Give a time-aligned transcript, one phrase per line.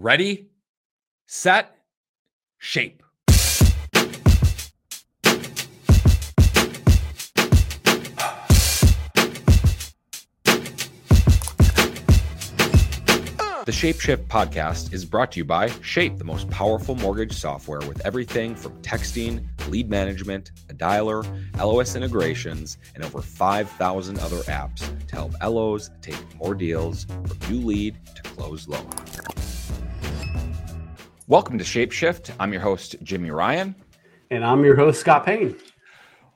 [0.00, 0.46] Ready,
[1.26, 1.74] set,
[2.56, 3.02] shape.
[13.64, 18.00] The Shapeshift podcast is brought to you by Shape, the most powerful mortgage software with
[18.06, 21.26] everything from texting, lead management, a dialer,
[21.58, 27.66] LOS integrations, and over 5,000 other apps to help LOs take more deals from new
[27.66, 28.88] lead to close loan.
[31.28, 32.34] Welcome to Shapeshift.
[32.40, 33.74] I'm your host, Jimi Ryan.
[34.30, 35.54] And I'm your host, Scott Payne.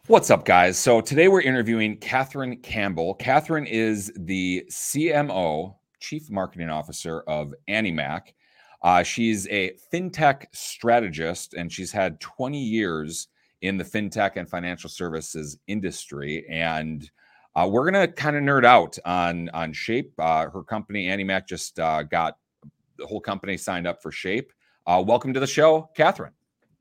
[0.06, 0.78] What's up, guys?
[0.78, 3.14] So today we're interviewing Katherine Campbell.
[3.14, 8.34] Katherine is the CMO Chief Marketing Officer of AnnieMac.
[8.82, 13.28] Uh, she's a fintech strategist, and she's had 20 years
[13.62, 16.44] in the fintech and financial services industry.
[16.50, 17.10] And
[17.56, 20.12] uh, we're gonna kind of nerd out on on Shape.
[20.18, 22.36] Uh, her company, AnnieMac, just uh, got
[22.98, 24.52] the whole company signed up for Shape.
[24.86, 26.32] Uh, welcome to the show, Katherine.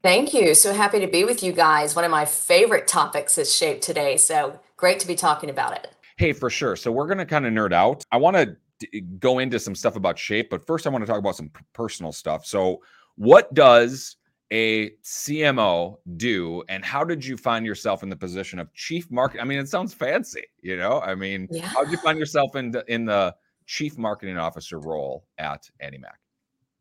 [0.04, 0.55] Thank you.
[0.55, 1.96] So happy to be with you guys.
[1.96, 4.18] One of my favorite topics is Shape today.
[4.18, 5.90] So great to be talking about it.
[6.18, 6.76] Hey, for sure.
[6.76, 8.04] So we're gonna kind of nerd out.
[8.12, 8.55] I want to
[9.20, 12.12] go into some stuff about shape, but first I want to talk about some personal
[12.12, 12.46] stuff.
[12.46, 12.82] So,
[13.16, 14.18] what does
[14.52, 19.41] a CMO do, and how did you find yourself in the position of chief market?
[19.41, 20.99] I mean, it sounds fancy, you know.
[21.02, 21.66] I mean, yeah.
[21.68, 23.34] how did you find yourself in the, in the
[23.66, 26.21] chief marketing officer role at AnnieMac?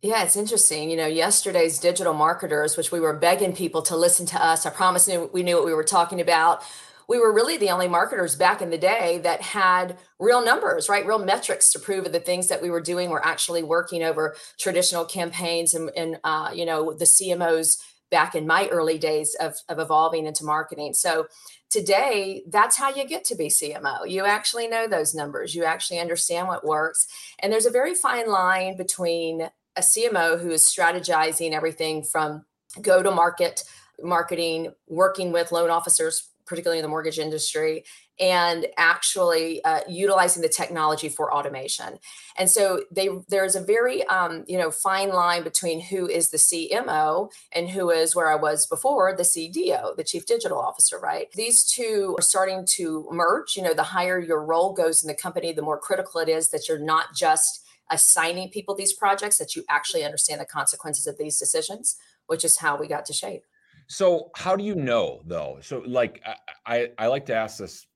[0.02, 0.90] Yeah, it's interesting.
[0.90, 4.64] You know, yesterday's digital marketers, which we were begging people to listen to us.
[4.64, 6.62] I promise you, we knew what we were talking about
[7.10, 11.04] we were really the only marketers back in the day that had real numbers, right?
[11.04, 14.36] Real metrics to prove that the things that we were doing were actually working over
[14.60, 17.78] traditional campaigns and, and uh, you know, the CMOs
[18.12, 20.94] back in my early days of, of evolving into marketing.
[20.94, 21.26] So
[21.68, 24.08] today, that's how you get to be CMO.
[24.08, 27.08] You actually know those numbers, you actually understand what works.
[27.40, 32.44] And there's a very fine line between a CMO who is strategizing everything from
[32.80, 33.64] go to market
[34.02, 37.84] marketing, working with loan officers particularly in the mortgage industry,
[38.18, 41.98] and actually uh, utilizing the technology for automation.
[42.36, 46.38] And so they, there's a very um, you know fine line between who is the
[46.38, 50.98] CMO and who is where I was before the CDO, the Chief Digital Officer.
[50.98, 51.28] Right?
[51.32, 53.56] These two are starting to merge.
[53.56, 56.50] You know, the higher your role goes in the company, the more critical it is
[56.50, 61.18] that you're not just assigning people these projects, that you actually understand the consequences of
[61.18, 61.96] these decisions,
[62.26, 63.44] which is how we got to shape.
[63.86, 65.58] So how do you know though?
[65.62, 66.22] So like
[66.64, 67.86] I I, like to ask this.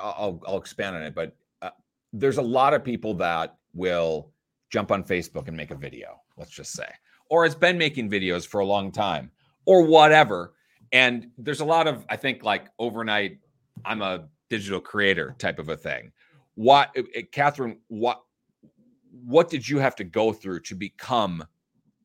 [0.00, 1.70] I'll I'll expand on it, but uh,
[2.12, 4.30] there's a lot of people that will
[4.70, 6.20] jump on Facebook and make a video.
[6.36, 6.88] Let's just say,
[7.28, 9.30] or has been making videos for a long time,
[9.66, 10.54] or whatever.
[10.92, 13.38] And there's a lot of I think like overnight.
[13.84, 16.12] I'm a digital creator type of a thing.
[16.54, 16.94] What,
[17.32, 17.78] Katherine?
[17.88, 18.20] What
[19.12, 21.44] what did you have to go through to become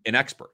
[0.05, 0.51] an expert?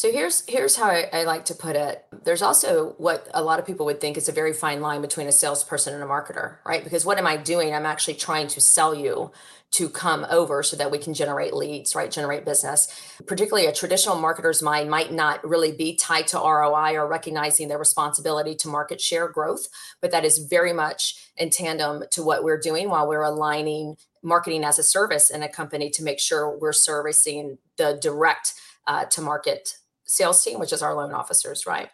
[0.00, 2.06] So here's here's how I, I, like to put it.
[2.24, 5.26] There's also what a lot of people would think is a very fine line between
[5.26, 6.82] a salesperson and a marketer, right?
[6.82, 7.74] Because what am I doing?
[7.74, 9.30] I'm actually trying to sell you
[9.72, 12.10] to come over so that we can generate leads, right?
[12.10, 12.88] Generate business.
[13.26, 17.76] Particularly a traditional marketer's mind might not really be tied to ROI or recognizing their
[17.76, 19.68] responsibility to market share growth,
[20.00, 24.64] but that is very much in tandem to what we're doing while we're aligning marketing
[24.64, 28.54] as a service in a company to make sure we're servicing the direct
[28.86, 29.76] uh, to market
[30.10, 31.88] sales team, which is our loan officers, right?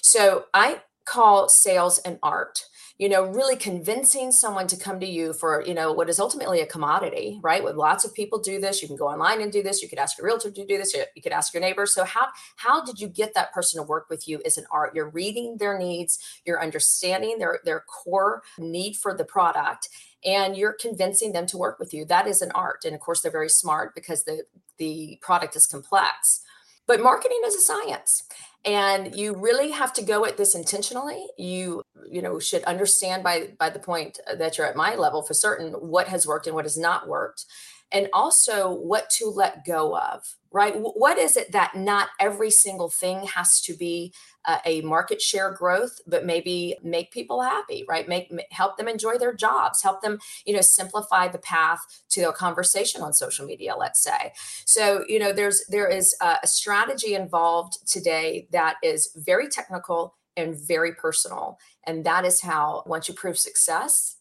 [0.00, 2.64] So I call sales an art
[2.98, 6.60] you know really convincing someone to come to you for you know what is ultimately
[6.60, 7.64] a commodity right?
[7.64, 9.98] With lots of people do this you can go online and do this you could
[9.98, 11.86] ask your realtor to do this you could ask your neighbor.
[11.86, 12.26] So how
[12.56, 14.94] how did you get that person to work with you is an art?
[14.94, 19.88] You're reading their needs you're understanding their their core need for the product
[20.24, 22.04] and you're convincing them to work with you.
[22.04, 24.42] That is an art and of course they're very smart because the
[24.78, 26.42] the product is complex
[26.88, 28.24] but marketing is a science
[28.64, 31.26] and you really have to go at this intentionally.
[31.36, 35.34] You you know should understand by by the point that you're at my level for
[35.34, 37.44] certain what has worked and what has not worked
[37.92, 40.74] and also what to let go of right?
[40.76, 44.14] What is it that not every single thing has to be
[44.46, 48.08] uh, a market share growth but maybe make people happy right?
[48.08, 51.80] Make help them enjoy their jobs help them you know simplify the path
[52.10, 54.32] to a conversation on social media let's say.
[54.64, 60.14] So you know there's there is a, a strategy involved today that is very technical
[60.36, 64.16] and very personal and that is how once you prove success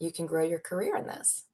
[0.00, 1.44] you can grow your career in this.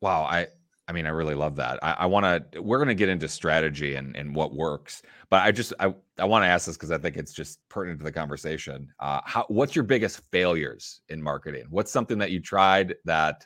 [0.00, 0.48] Wow i
[0.88, 1.80] I mean, I really love that.
[1.82, 2.62] I, I want to.
[2.62, 6.24] We're going to get into strategy and and what works, but I just I I
[6.24, 8.88] want to ask this because I think it's just pertinent to the conversation.
[9.00, 11.64] Uh, how what's your biggest failures in marketing?
[11.70, 13.44] What's something that you tried that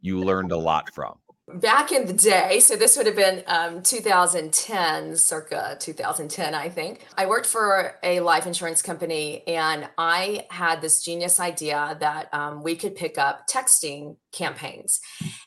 [0.00, 1.14] you learned a lot from?
[1.48, 7.06] Back in the day, so this would have been um, 2010, circa 2010, I think.
[7.16, 12.62] I worked for a life insurance company and I had this genius idea that um,
[12.62, 15.00] we could pick up texting campaigns.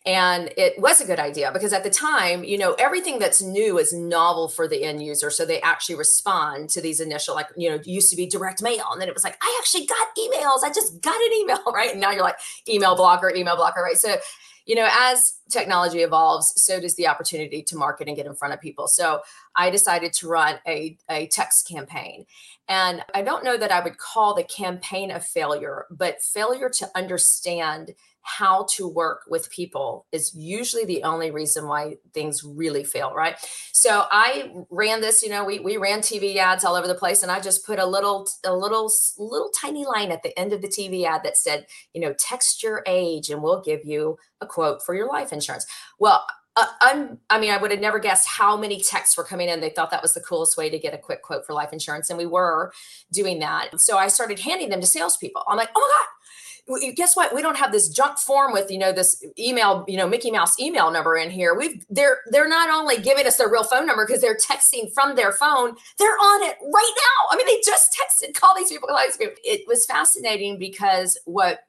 [0.06, 3.80] And it was a good idea because at the time, you know, everything that's new
[3.80, 5.30] is novel for the end user.
[5.30, 8.86] So they actually respond to these initial, like, you know, used to be direct mail.
[8.92, 10.64] And then it was like, I actually got emails.
[10.64, 11.92] I just got an email, right?
[11.92, 12.38] And now you're like,
[12.68, 13.98] email blocker, email blocker, right?
[13.98, 14.16] So
[14.66, 18.54] you know, as technology evolves, so does the opportunity to market and get in front
[18.54, 18.88] of people.
[18.88, 19.22] So
[19.56, 22.26] I decided to run a, a text campaign.
[22.68, 26.90] And I don't know that I would call the campaign a failure, but failure to
[26.96, 27.94] understand
[28.26, 33.38] how to work with people is usually the only reason why things really fail, right?
[33.72, 37.22] So I ran this, you know, we we ran TV ads all over the place
[37.22, 40.64] and I just put a little a little little tiny line at the end of
[40.64, 44.48] the TV ad that said, you know, text your age and we'll give you a
[44.48, 45.68] quote for your life insurance.
[46.00, 46.26] Well,
[46.58, 49.60] uh, I'm, I mean, I would have never guessed how many texts were coming in.
[49.60, 52.10] They thought that was the coolest way to get a quick quote for life insurance.
[52.10, 52.72] And we were
[53.12, 53.80] doing that.
[53.82, 55.44] So I started handing them to salespeople.
[55.48, 56.08] I'm like, oh my God,
[56.96, 57.34] guess what?
[57.34, 60.60] We don't have this junk form with you know this email, you know Mickey Mouse
[60.60, 61.56] email number in here.
[61.56, 65.16] We've they're they're not only giving us their real phone number because they're texting from
[65.16, 65.76] their phone.
[66.00, 67.30] They're on it right now.
[67.32, 68.34] I mean, they just texted.
[68.34, 68.88] Call these people.
[68.88, 69.36] Call these people.
[69.44, 71.60] It was fascinating because what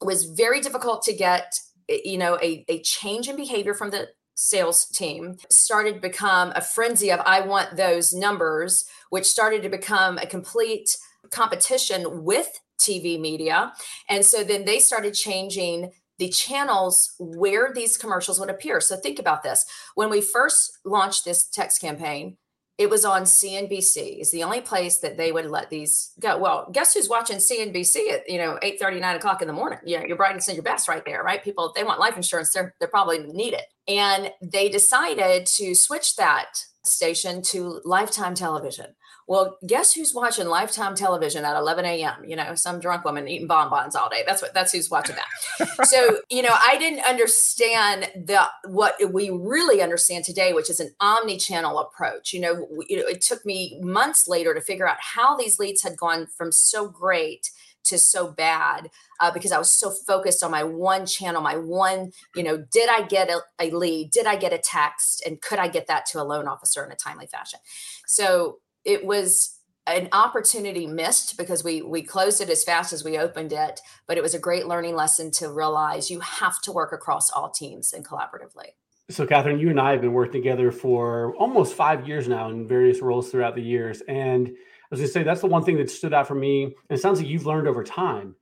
[0.00, 4.08] was very difficult to get, eh, you know, a, a change in behavior from the
[4.34, 9.68] sales team started to become a frenzy of I want those numbers, which started to
[9.68, 10.96] become a complete
[11.30, 13.72] competition with TV media.
[14.08, 18.80] And so then they started changing the channels where these commercials would appear.
[18.80, 19.64] So think about this.
[19.94, 22.36] When we first launched this text campaign,
[22.80, 24.20] it was on CNBC.
[24.20, 26.38] Is the only place that they would let these go.
[26.38, 29.80] Well, guess who's watching CNBC at you know 8 30, 9 o'clock in the morning?
[29.84, 31.44] Yeah, your brightest and your best right there, right?
[31.44, 33.66] People, they want life insurance, they're they probably need it.
[33.86, 38.94] And they decided to switch that station to lifetime television.
[39.30, 42.24] Well, guess who's watching Lifetime television at 11 a.m.?
[42.26, 44.24] You know, some drunk woman eating bonbons all day.
[44.26, 45.68] That's what that's who's watching that.
[45.86, 50.90] so, you know, I didn't understand the what we really understand today, which is an
[50.98, 52.32] omni-channel approach.
[52.32, 55.84] You know, you know, it took me months later to figure out how these leads
[55.84, 57.52] had gone from so great
[57.84, 58.90] to so bad
[59.20, 62.90] uh, because I was so focused on my one channel, my one, you know, did
[62.90, 64.10] I get a, a, lead?
[64.10, 65.22] Did I get a text?
[65.24, 67.60] And could I get that to a loan officer in a timely fashion?
[68.06, 73.18] So it was an opportunity missed because we we closed it as fast as we
[73.18, 76.92] opened it but it was a great learning lesson to realize you have to work
[76.92, 78.68] across all teams and collaboratively.
[79.10, 82.68] So catherine you and i have been working together for almost five years now in
[82.68, 84.02] various roles throughout the years.
[84.02, 84.50] And i
[84.90, 87.00] was going to say that's the one thing that stood out for me and it
[87.00, 88.36] sounds like you've learned over time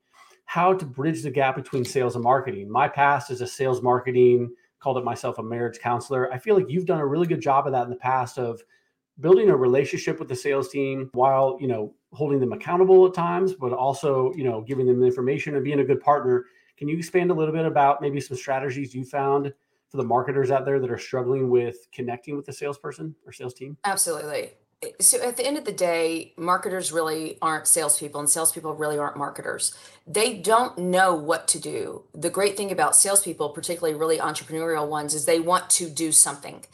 [0.44, 2.70] how to bridge the gap between sales and marketing.
[2.70, 6.32] My past is a sales marketing called it myself a marriage counselor.
[6.32, 8.62] I feel like you've done a really good job of that in the past of
[9.20, 13.54] building a relationship with the sales team while you know holding them accountable at times
[13.54, 16.44] but also you know giving them information and being a good partner
[16.76, 19.52] can you expand a little bit about maybe some strategies you found
[19.88, 23.54] for the marketers out there that are struggling with connecting with the salesperson or sales
[23.54, 24.52] team absolutely
[25.00, 29.16] so at the end of the day, marketers really aren't salespeople, and salespeople really aren't
[29.16, 29.76] marketers.
[30.06, 32.04] They don't know what to do.
[32.14, 36.64] The great thing about salespeople, particularly really entrepreneurial ones, is they want to do something.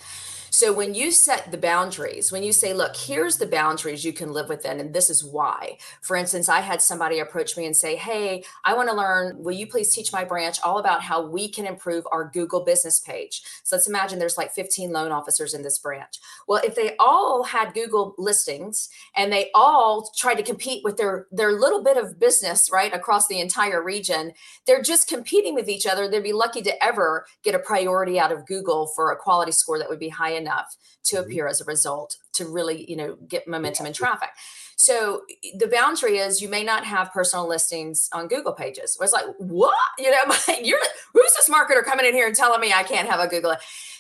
[0.55, 4.33] So when you set the boundaries, when you say, look, here's the boundaries you can
[4.33, 5.79] live within, and this is why.
[6.01, 9.51] For instance, I had somebody approach me and say, hey, I want to learn, will
[9.53, 13.43] you please teach my branch all about how we can improve our Google business page?
[13.65, 16.21] So let's imagine there's like 15 loan officers in this branch.
[16.47, 21.27] Well, if they all had Google listings and they all tried to compete with their,
[21.33, 24.31] their little bit of business, right, across the entire region,
[24.69, 26.09] they're just competing with each other.
[26.09, 29.81] They'd be lucky to ever get a priority out of Google for a quality score
[29.81, 31.25] that would be high enough to mm-hmm.
[31.25, 34.31] appear as a result to really you know get momentum and traffic.
[34.77, 35.23] So
[35.57, 38.99] the boundary is you may not have personal listings on google pages.
[39.01, 39.75] It's like what?
[39.99, 40.81] You know you're
[41.13, 43.55] who's this marketer coming in here and telling me i can't have a google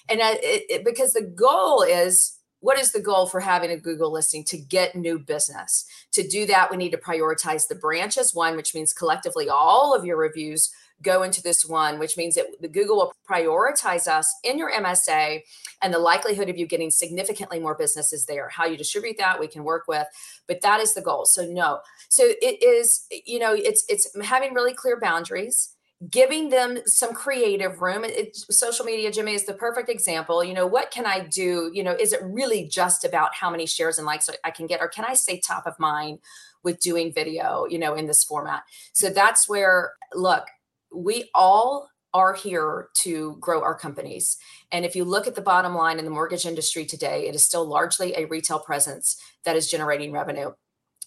[0.08, 4.10] and it, it, because the goal is what is the goal for having a Google
[4.10, 4.42] listing?
[4.44, 5.84] To get new business?
[6.12, 10.06] To do that, we need to prioritize the branches, one, which means collectively all of
[10.06, 10.72] your reviews
[11.02, 15.42] go into this one, which means that the Google will prioritize us in your MSA
[15.82, 18.48] and the likelihood of you getting significantly more business is there.
[18.48, 20.06] How you distribute that, we can work with,
[20.46, 21.26] but that is the goal.
[21.26, 21.80] So no.
[22.08, 25.74] So it is, you know, it's it's having really clear boundaries
[26.10, 30.66] giving them some creative room it, social media jimmy is the perfect example you know
[30.66, 34.06] what can i do you know is it really just about how many shares and
[34.06, 36.18] likes i can get or can i stay top of mind
[36.62, 40.46] with doing video you know in this format so that's where look
[40.94, 44.36] we all are here to grow our companies.
[44.70, 47.44] And if you look at the bottom line in the mortgage industry today, it is
[47.44, 50.52] still largely a retail presence that is generating revenue.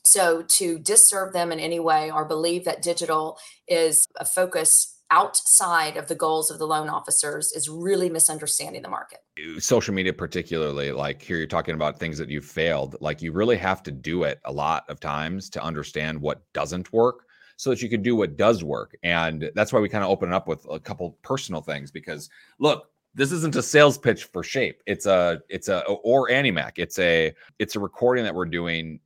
[0.04, 5.96] So to disserve them in any way or believe that digital is a focus outside
[5.96, 9.20] of the goals of the loan officers is really misunderstanding the market.
[9.60, 12.98] Social media, particularly, like here you're talking about things that you've failed.
[13.00, 16.92] Like you really have to do it a lot of times to understand what doesn't
[16.92, 17.26] work
[17.58, 18.96] so that you can do what does work.
[19.04, 22.30] And that's why we kind of open it up with a couple personal things because
[22.60, 24.82] look, this isn't a sales pitch for shape.
[24.86, 26.74] It's a it's a or AnnieMac.
[26.78, 29.00] It's a it's a recording that we're doing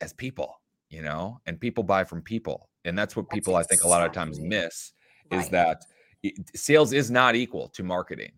[0.00, 0.60] as people,
[0.90, 2.68] you know, and people buy from people.
[2.84, 4.92] And that's what people that's I think a lot of times miss
[5.30, 5.40] right.
[5.40, 5.84] is that
[6.54, 8.32] sales is not equal to marketing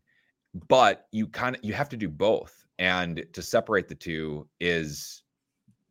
[0.68, 5.22] but you kind of you have to do both and to separate the two is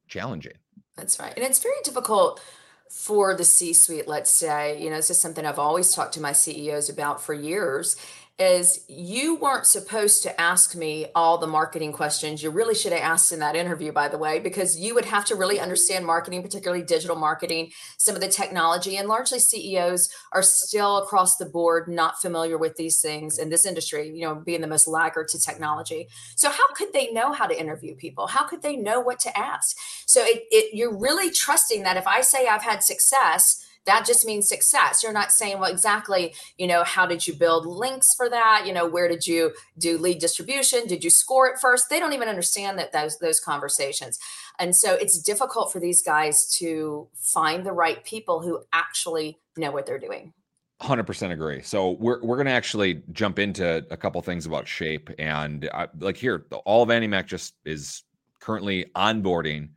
[0.07, 0.53] challenging
[0.95, 2.41] that's right and it's very difficult
[2.89, 4.81] for the c suite let's say.
[4.81, 7.95] You know this is something i've always talked to my ceos about for years
[8.39, 12.41] is you weren't supposed to ask me all the marketing questions.
[12.41, 15.25] You really should have asked in that interview by the way because you would have
[15.25, 17.71] to really understand marketing particularly digital marketing.
[17.97, 22.77] Some of the technology and largely ceos are still across the board not familiar with
[22.77, 26.07] these things in this industry you know being the most laggard to technology.
[26.35, 28.27] So how could they know how to interview people?
[28.27, 29.77] How could they know what to ask?
[30.05, 34.25] So it, it you're really trusting that if i say i've had success that just
[34.25, 38.29] means success you're not saying well exactly you know how did you build links for
[38.29, 41.99] that you know where did you do lead distribution did you score it first they
[41.99, 44.17] don't even understand that those those conversations
[44.59, 49.71] and so it's difficult for these guys to find the right people who actually know
[49.71, 50.33] what they're doing
[50.81, 51.61] 100% agree.
[51.61, 55.89] So we're we're going to actually jump into a couple things about Shape and I,
[55.99, 58.03] like here all of AnnieMac just is
[58.39, 59.69] currently onboarding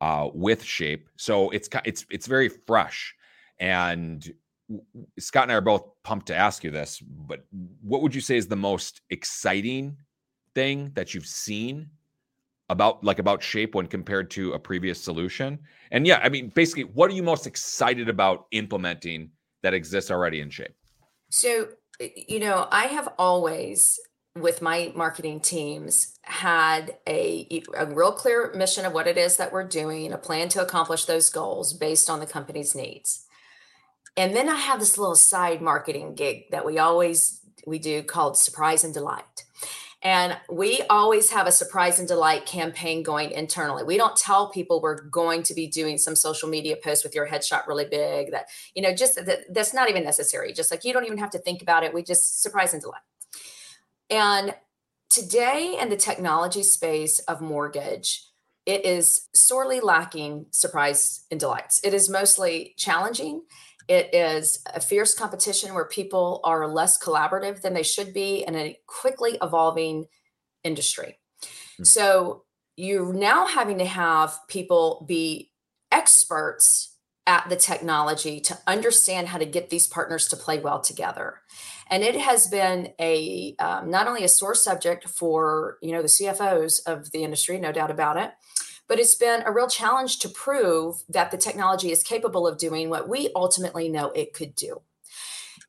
[0.00, 1.08] uh, with Shape.
[1.16, 3.14] So it's it's it's very fresh.
[3.58, 4.32] And
[5.18, 7.44] Scott and I are both pumped to ask you this, but
[7.82, 9.96] what would you say is the most exciting
[10.54, 11.90] thing that you've seen
[12.70, 15.58] about like about shape when compared to a previous solution?
[15.90, 19.30] And yeah, I mean, basically, what are you most excited about implementing
[19.62, 20.74] that exists already in shape?
[21.30, 21.68] So,
[22.28, 24.00] you know, I have always
[24.36, 29.52] with my marketing teams had a, a real clear mission of what it is that
[29.52, 33.26] we're doing, a plan to accomplish those goals based on the company's needs.
[34.16, 38.36] And then I have this little side marketing gig that we always we do called
[38.36, 39.44] surprise and delight.
[40.02, 43.84] And we always have a surprise and delight campaign going internally.
[43.84, 47.26] We don't tell people we're going to be doing some social media post with your
[47.26, 50.52] headshot really big that, you know, just that, that's not even necessary.
[50.52, 51.94] Just like you don't even have to think about it.
[51.94, 53.00] We just surprise and delight.
[54.10, 54.54] And
[55.08, 58.26] today in the technology space of mortgage,
[58.66, 61.80] it is sorely lacking surprise and delights.
[61.82, 63.42] It is mostly challenging
[63.88, 68.54] it is a fierce competition where people are less collaborative than they should be in
[68.54, 70.06] a quickly evolving
[70.62, 71.18] industry.
[71.42, 71.84] Mm-hmm.
[71.84, 72.44] So
[72.76, 75.52] you're now having to have people be
[75.92, 81.40] experts at the technology to understand how to get these partners to play well together
[81.90, 86.08] and it has been a um, not only a sore subject for you know the
[86.08, 88.32] cfos of the industry no doubt about it
[88.88, 92.90] but it's been a real challenge to prove that the technology is capable of doing
[92.90, 94.82] what we ultimately know it could do.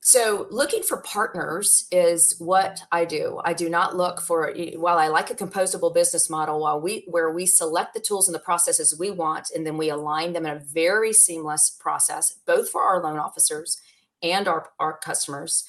[0.02, 3.42] So, looking for partners is what I do.
[3.44, 7.32] I do not look for while I like a composable business model, while we where
[7.32, 10.58] we select the tools and the processes we want, and then we align them in
[10.58, 13.82] a very seamless process, both for our loan officers
[14.22, 15.64] and our, our customers.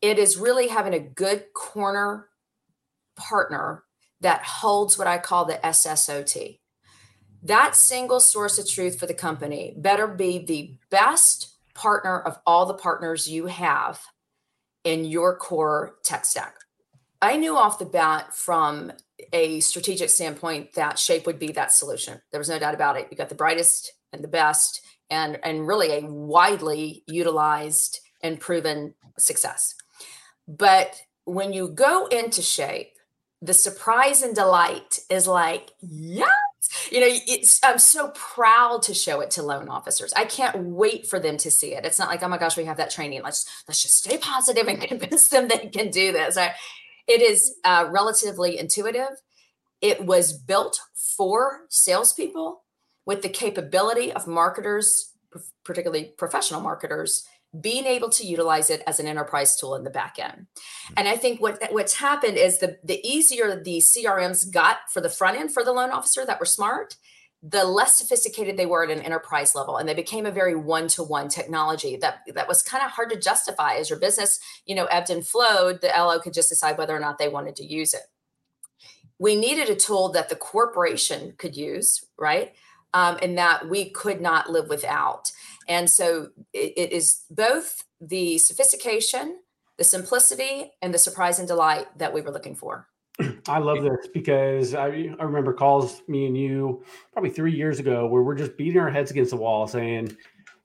[0.00, 2.28] It is really having a good corner
[3.16, 3.84] partner
[4.22, 6.58] that holds what I call the SSOT
[7.42, 12.66] that single source of truth for the company better be the best partner of all
[12.66, 14.00] the partners you have
[14.84, 16.56] in your core tech stack.
[17.20, 18.92] I knew off the bat from
[19.32, 22.20] a strategic standpoint that Shape would be that solution.
[22.30, 23.08] There was no doubt about it.
[23.10, 24.80] You got the brightest and the best,
[25.10, 29.74] and and really a widely utilized and proven success.
[30.46, 32.92] But when you go into Shape,
[33.42, 36.26] the surprise and delight is like, yeah,
[36.90, 40.12] you know it's i'm so proud to show it to loan officers.
[40.14, 41.84] I can't wait for them to see it.
[41.84, 43.22] It's not like oh my gosh we have that training.
[43.22, 46.36] Let's let's just stay positive and convince them they can do this.
[46.36, 49.22] It is uh, relatively intuitive.
[49.80, 50.80] It was built
[51.16, 52.64] for salespeople
[53.06, 55.14] with the capability of marketers
[55.64, 57.26] particularly professional marketers
[57.60, 60.46] being able to utilize it as an enterprise tool in the back end.
[60.46, 60.94] Mm-hmm.
[60.98, 65.08] And I think what what's happened is the the easier the CRMs got for the
[65.08, 66.96] front end for the loan officer that were smart,
[67.42, 71.28] the less sophisticated they were at an enterprise level and they became a very one-to-one
[71.28, 75.10] technology that that was kind of hard to justify as your business you know ebbed
[75.10, 78.02] and flowed the lo could just decide whether or not they wanted to use it
[79.20, 82.54] we needed a tool that the corporation could use right
[82.94, 85.30] um, and that we could not live without
[85.68, 89.38] and so it, it is both the sophistication
[89.76, 92.88] the simplicity and the surprise and delight that we were looking for
[93.48, 98.06] I love this because I, I remember calls me and you probably three years ago
[98.06, 100.16] where we're just beating our heads against the wall saying,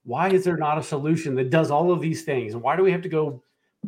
[0.03, 2.53] why is there not a solution that does all of these things?
[2.53, 3.41] And why do we have to go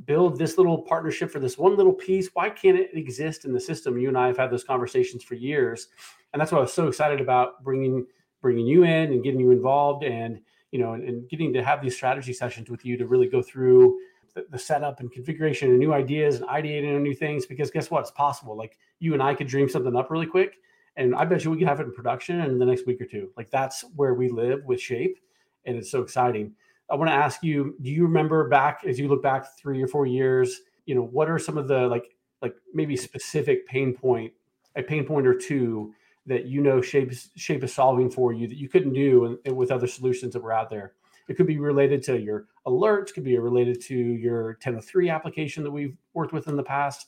[0.05, 2.29] build this little partnership for this one little piece?
[2.34, 3.98] Why can't it exist in the system?
[3.98, 5.89] You and I have had those conversations for years.
[6.34, 8.05] And that's why I was so excited about bringing
[8.41, 10.39] bringing you in and getting you involved and
[10.75, 13.41] you know and, and getting to have these strategy sessions with you to really go
[13.41, 13.98] through
[14.34, 17.89] the, the setup and configuration and new ideas and ideating on new things because guess
[17.89, 18.01] what?
[18.01, 18.58] It's possible.
[18.58, 20.58] Like you and I could dream something up really quick.
[20.98, 23.05] And I bet you we could have it in production in the next week or
[23.05, 23.29] two.
[23.38, 25.17] Like that's where we live with Shape.
[25.63, 26.53] And it's so exciting.
[26.91, 29.88] I want to ask you, do you remember back as you look back three or
[29.88, 34.34] four years, you know, what are some of the like like maybe specific pain point,
[34.75, 35.94] a pain point or two
[36.25, 39.88] that you know shape shape is solving for you that you couldn't do with other
[39.88, 40.94] solutions that were out there?
[41.27, 45.72] It could be related to your alerts, could be related to your 1003 application that
[45.72, 47.08] we've worked with in the past.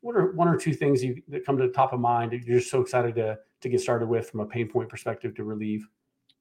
[0.00, 2.42] What are one or two things you, that come to the top of mind that
[2.44, 5.44] you're just so excited to, to get started with from a pain point perspective to
[5.44, 5.86] relieve?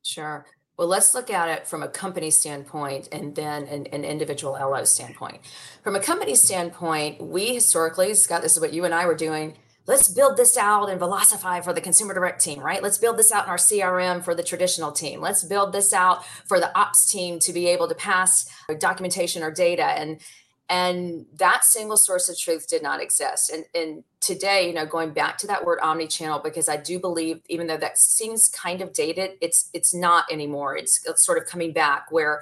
[0.03, 0.45] Sure.
[0.77, 4.83] Well, let's look at it from a company standpoint and then an, an, individual LO
[4.83, 5.41] standpoint.
[5.83, 9.57] From a company standpoint, we historically, Scott, this is what you and I were doing
[9.87, 12.83] let's build this out in Velocify for the consumer direct team, right?
[12.83, 15.21] Let's build this out in our CRM for the traditional team.
[15.21, 19.51] Let's build this out for the ops team to be able to pass documentation or
[19.51, 19.83] data.
[19.83, 20.19] And
[20.69, 23.49] and that single source of truth did not exist.
[23.49, 27.41] And, and today, you know, going back to that word omni-channel, because I do believe,
[27.49, 30.77] even though that seems kind of dated, it's it's not anymore.
[30.77, 32.41] It's, it's sort of coming back where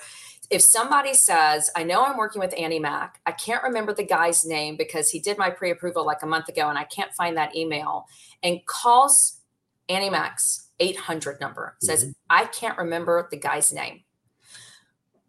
[0.49, 4.45] if somebody says, I know I'm working with Annie Mac, I can't remember the guy's
[4.45, 7.37] name because he did my pre approval like a month ago and I can't find
[7.37, 8.05] that email,
[8.41, 9.41] and calls
[9.87, 12.11] Annie Mac's 800 number, says, mm-hmm.
[12.29, 14.01] I can't remember the guy's name.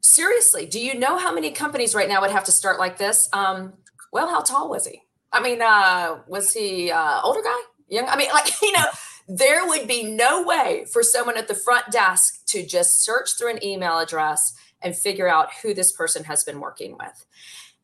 [0.01, 3.29] Seriously, do you know how many companies right now would have to start like this?
[3.33, 3.75] Um,
[4.13, 5.03] well, how tall was he?
[5.33, 7.61] I mean, uh, was he uh, older guy?
[7.89, 8.09] Young?
[8.09, 8.87] I mean, like, you know,
[9.29, 13.51] there would be no way for someone at the front desk to just search through
[13.51, 17.27] an email address and figure out who this person has been working with.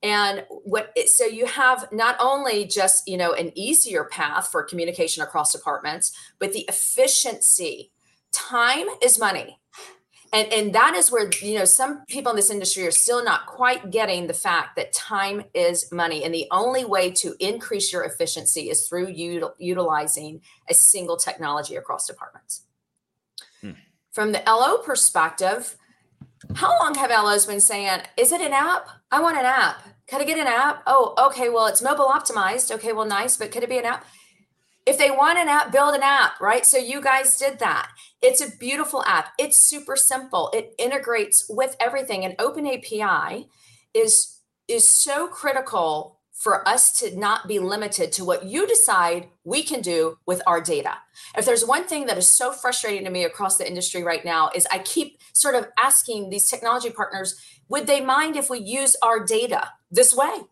[0.02, 5.22] And what so you have not only just you know an easier path for communication
[5.22, 7.90] across departments but the efficiency.
[8.32, 9.58] Time is money.
[10.32, 13.46] And and that is where you know some people in this industry are still not
[13.46, 16.24] quite getting the fact that time is money.
[16.24, 21.76] And the only way to increase your efficiency is through util- utilizing a single technology
[21.76, 22.64] across departments.
[23.62, 23.72] Hmm.
[24.12, 25.76] from the lo perspective
[26.54, 28.88] how long have LOs been saying, is it an app?
[29.10, 29.82] I want an app.
[30.08, 30.82] Could I get an app?
[30.86, 31.48] Oh, okay.
[31.48, 32.72] Well, it's mobile optimized.
[32.74, 34.06] Okay, well, nice, but could it be an app?
[34.86, 36.64] If they want an app, build an app, right?
[36.64, 37.90] So you guys did that.
[38.22, 39.32] It's a beautiful app.
[39.36, 40.50] It's super simple.
[40.54, 42.24] It integrates with everything.
[42.24, 43.48] And Open API
[43.92, 49.62] is is so critical for us to not be limited to what you decide we
[49.62, 50.98] can do with our data.
[51.36, 54.50] If there's one thing that is so frustrating to me across the industry right now
[54.54, 58.96] is I keep sort of asking these technology partners, would they mind if we use
[59.02, 60.42] our data this way?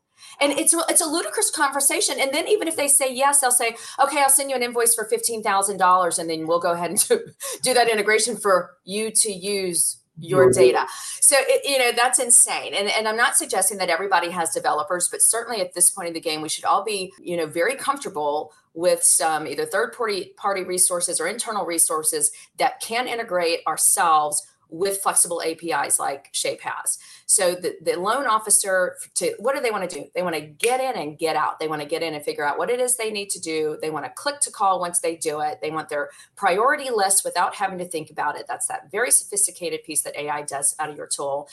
[0.40, 2.18] And it's it's a ludicrous conversation.
[2.18, 4.94] And then even if they say yes, they'll say, okay, I'll send you an invoice
[4.94, 7.20] for fifteen thousand dollars, and then we'll go ahead and do,
[7.62, 10.86] do that integration for you to use your data.
[11.20, 12.74] So it, you know that's insane.
[12.74, 16.14] And and I'm not suggesting that everybody has developers, but certainly at this point in
[16.14, 20.32] the game, we should all be you know very comfortable with some either third party
[20.36, 26.98] party resources or internal resources that can integrate ourselves with flexible APIs like Shape has.
[27.26, 30.06] So the, the loan officer to what do they want to do?
[30.14, 31.58] They want to get in and get out.
[31.58, 33.78] They want to get in and figure out what it is they need to do.
[33.80, 35.58] They want to click to call once they do it.
[35.62, 38.46] They want their priority list without having to think about it.
[38.48, 41.48] That's that very sophisticated piece that AI does out of your tool.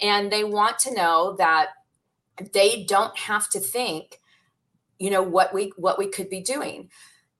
[0.00, 1.68] And they want to know that
[2.52, 4.20] they don't have to think,
[4.98, 6.90] you know, what we what we could be doing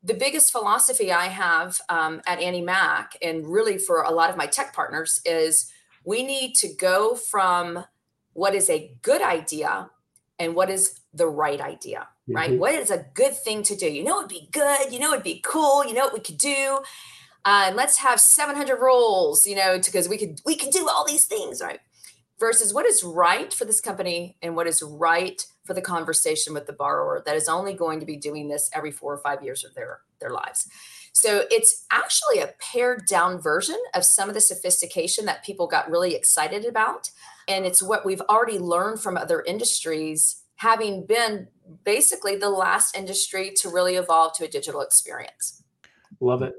[0.07, 4.37] the biggest philosophy I have um, at Annie Mac, and really for a lot of
[4.37, 5.73] my tech partners, is
[6.05, 7.85] we need to go from
[8.33, 9.91] what is a good idea
[10.39, 12.37] and what is the right idea, mm-hmm.
[12.37, 12.59] right?
[12.59, 13.91] What is a good thing to do?
[13.91, 14.93] You know, it'd be good.
[14.93, 15.85] You know, it'd be cool.
[15.85, 16.79] You know, what we could do.
[17.45, 21.05] Uh, and let's have 700 roles, you know, because we could we could do all
[21.05, 21.81] these things, right?
[22.39, 26.67] Versus what is right for this company and what is right for the conversation with
[26.67, 29.65] the borrower that is only going to be doing this every four or five years
[29.65, 30.69] of their their lives
[31.13, 35.91] So it's actually a pared down version of some of the sophistication that people got
[35.91, 37.11] really excited about.
[37.49, 41.49] And it's what we've already learned from other industries, having been
[41.85, 45.63] basically the last industry to really evolve to a digital experience.
[46.21, 46.55] Love it.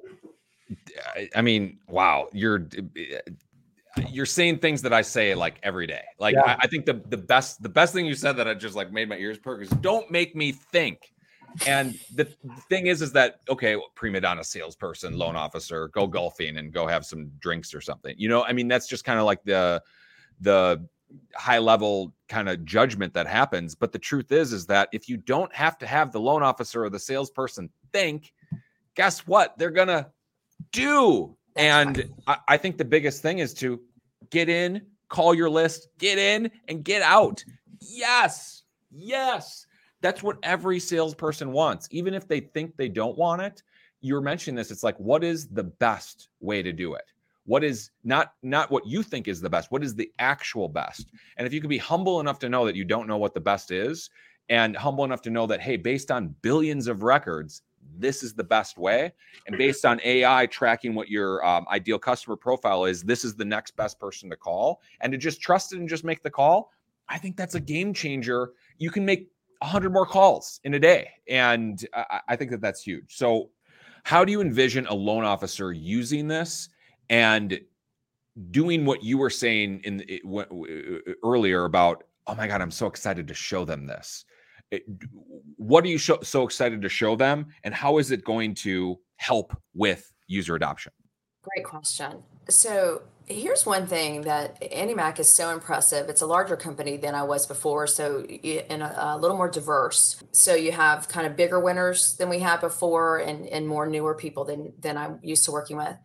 [1.35, 2.67] I mean, wow, you're
[4.09, 6.03] you're saying things that I say like every day.
[6.19, 6.43] Like yeah.
[6.53, 8.91] I, I, think the the best the best thing you said that I just like
[8.91, 11.11] made my ears perk is don't make me think.
[11.65, 12.25] And the
[12.69, 17.05] thing is, is that okay, prima donna salesperson, loan officer, go golfing and go have
[17.05, 18.13] some drinks or something.
[18.17, 19.81] You know, I mean, that's just kind of like the
[20.41, 20.85] the
[21.35, 23.75] high level kind of judgment that happens.
[23.75, 26.83] But the truth is, is that if you don't have to have the loan officer
[26.83, 28.33] or the salesperson think,
[28.95, 29.57] guess what?
[29.57, 30.11] They're gonna
[30.71, 31.35] do.
[31.57, 33.79] And I, I think the biggest thing is to
[34.29, 37.43] get in, call your list, get in, and get out.
[37.79, 39.65] Yes, yes.
[40.01, 41.87] That's what every salesperson wants.
[41.91, 43.63] Even if they think they don't want it,
[44.01, 44.71] you're mentioning this.
[44.71, 47.05] It's like, what is the best way to do it?
[47.45, 49.71] What is not not what you think is the best?
[49.71, 51.11] What is the actual best?
[51.37, 53.39] And if you can be humble enough to know that you don't know what the
[53.39, 54.09] best is,
[54.49, 57.61] and humble enough to know that, hey, based on billions of records,
[57.97, 59.13] this is the best way.
[59.47, 63.45] And based on AI tracking what your um, ideal customer profile is, this is the
[63.45, 64.81] next best person to call.
[65.01, 66.71] And to just trust it and just make the call,
[67.09, 68.51] I think that's a game changer.
[68.77, 71.09] You can make 100 more calls in a day.
[71.27, 73.15] And I, I think that that's huge.
[73.15, 73.49] So,
[74.03, 76.69] how do you envision a loan officer using this
[77.09, 77.59] and
[78.51, 82.87] doing what you were saying in it, w- earlier about, oh my God, I'm so
[82.87, 84.23] excited to show them this?
[85.57, 88.99] What are you show, so excited to show them, and how is it going to
[89.17, 90.91] help with user adoption?
[91.41, 92.23] Great question.
[92.49, 96.09] So here's one thing that AnnieMac is so impressive.
[96.09, 98.25] It's a larger company than I was before, so
[98.69, 100.23] and a, a, little more diverse.
[100.31, 104.15] So you have kind of bigger winners than we had before, and and more newer
[104.15, 105.95] people than than I'm used to working with.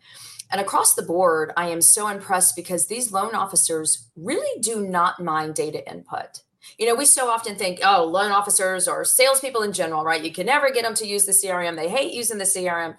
[0.51, 5.21] And across the board, I am so impressed because these loan officers really do not
[5.21, 6.41] mind data input.
[6.77, 10.23] You know, we so often think, oh, loan officers or salespeople in general, right?
[10.23, 11.75] You can never get them to use the CRM.
[11.75, 12.95] They hate using the CRM.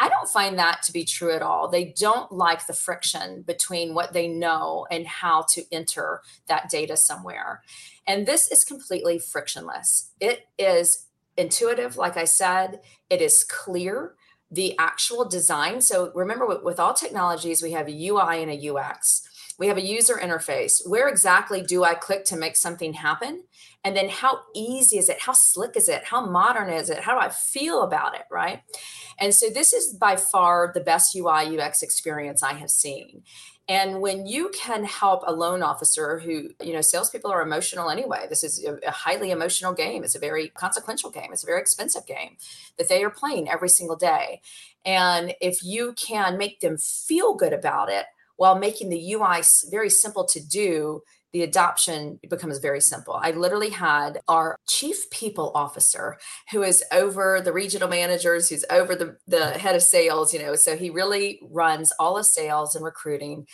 [0.00, 1.68] I don't find that to be true at all.
[1.68, 6.96] They don't like the friction between what they know and how to enter that data
[6.96, 7.62] somewhere.
[8.06, 10.10] And this is completely frictionless.
[10.20, 14.14] It is intuitive, like I said, it is clear.
[14.50, 15.80] The actual design.
[15.80, 19.23] So remember, with, with all technologies, we have a UI and a UX
[19.58, 20.86] we have a user interface.
[20.88, 23.44] Where exactly do I click to make something happen?
[23.84, 25.20] And then how easy is it?
[25.20, 26.04] How slick is it?
[26.04, 27.00] How modern is it?
[27.00, 28.22] How do I feel about it?
[28.30, 28.62] Right.
[29.18, 33.22] And so this is by far the best UI UX experience I have seen.
[33.66, 38.26] And when you can help a loan officer who, you know, salespeople are emotional anyway.
[38.28, 40.04] This is a, highly emotional game.
[40.04, 41.30] It's a very consequential game.
[41.32, 42.36] It's a very expensive game
[42.76, 44.42] that they are playing every single day.
[44.84, 48.04] And if you can make them feel good about it,
[48.36, 53.14] while making the UI very simple to do, the adoption becomes very simple.
[53.14, 56.16] I literally had our chief people officer
[56.52, 60.54] who is over the regional managers, who's over the, the head of sales, you know,
[60.54, 63.46] so he really runs all of sales and recruiting.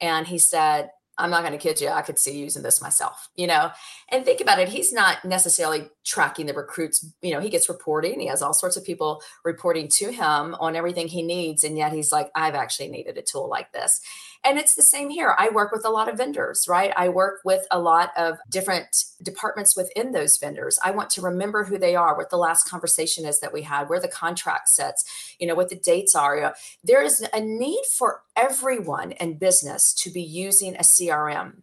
[0.00, 1.88] And he said, I'm not going to kid you.
[1.88, 3.70] I could see using this myself, you know,
[4.08, 4.68] and think about it.
[4.68, 7.06] He's not necessarily tracking the recruits.
[7.20, 8.18] You know, he gets reporting.
[8.18, 11.62] He has all sorts of people reporting to him on everything he needs.
[11.64, 14.00] And yet he's like, I've actually needed a tool like this.
[14.44, 15.34] And it's the same here.
[15.36, 16.92] I work with a lot of vendors, right?
[16.96, 20.78] I work with a lot of different departments within those vendors.
[20.82, 23.88] I want to remember who they are, what the last conversation is that we had,
[23.90, 25.04] where the contract sets,
[25.38, 26.54] you know, what the dates are.
[26.82, 31.62] There is a need for everyone in business to be using a CRM.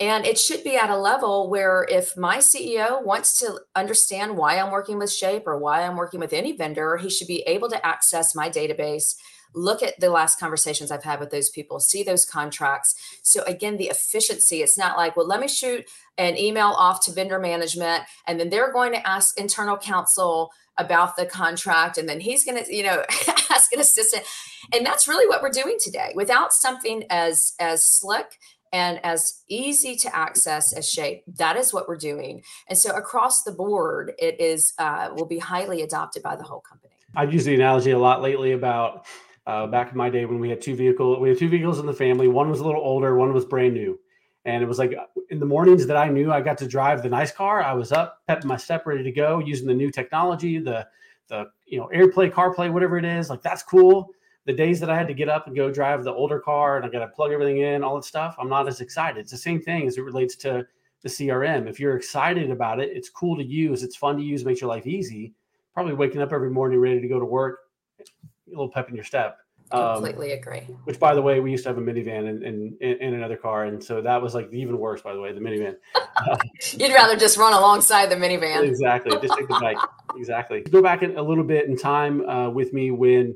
[0.00, 4.58] And it should be at a level where if my CEO wants to understand why
[4.58, 7.68] I'm working with Shape or why I'm working with any vendor, he should be able
[7.70, 9.14] to access my database
[9.56, 12.94] look at the last conversations I've had with those people, see those contracts.
[13.22, 15.86] So again, the efficiency, it's not like, well, let me shoot
[16.18, 21.16] an email off to vendor management and then they're going to ask internal counsel about
[21.16, 23.02] the contract and then he's going to you know
[23.50, 24.22] ask an assistant
[24.74, 28.38] and that's really what we're doing today without something as as slick
[28.76, 33.42] and as easy to access as shape that is what we're doing and so across
[33.42, 37.46] the board it is uh, will be highly adopted by the whole company i've used
[37.46, 39.06] the analogy a lot lately about
[39.46, 41.20] uh, back in my day when we had two vehicles.
[41.20, 42.28] We had two vehicles in the family.
[42.28, 43.98] One was a little older, one was brand new.
[44.44, 47.02] And it was like uh, in the mornings that I knew I got to drive
[47.02, 49.90] the nice car, I was up, pepping my step, ready to go, using the new
[49.90, 50.86] technology, the
[51.28, 53.30] the you know AirPlay, CarPlay, whatever it is.
[53.30, 54.10] Like that's cool.
[54.46, 56.86] The days that I had to get up and go drive the older car and
[56.86, 59.18] I got to plug everything in, all that stuff, I'm not as excited.
[59.18, 60.66] It's the same thing as it relates to
[61.02, 61.68] the CRM.
[61.68, 64.70] If you're excited about it, it's cool to use, it's fun to use, makes your
[64.70, 65.34] life easy.
[65.74, 67.58] Probably waking up every morning ready to go to work
[68.00, 68.04] a
[68.50, 69.38] little pep in your step.
[69.72, 70.60] Um, Completely agree.
[70.84, 73.64] Which, by the way, we used to have a minivan in, in, in, another car,
[73.64, 75.02] and so that was like even worse.
[75.02, 75.76] By the way, the minivan.
[76.80, 78.62] You'd rather just run alongside the minivan.
[78.62, 79.18] exactly.
[79.20, 79.78] Just take the bike.
[80.16, 80.60] exactly.
[80.60, 83.34] Go back a little bit in time uh, with me when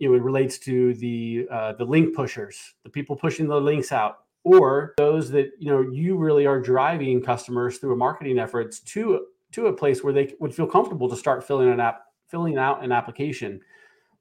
[0.00, 4.94] it relates to the uh, the link pushers, the people pushing the links out, or
[4.98, 9.66] those that you know you really are driving customers through a marketing efforts to to
[9.66, 12.92] a place where they would feel comfortable to start filling an app filling out an
[12.92, 13.60] application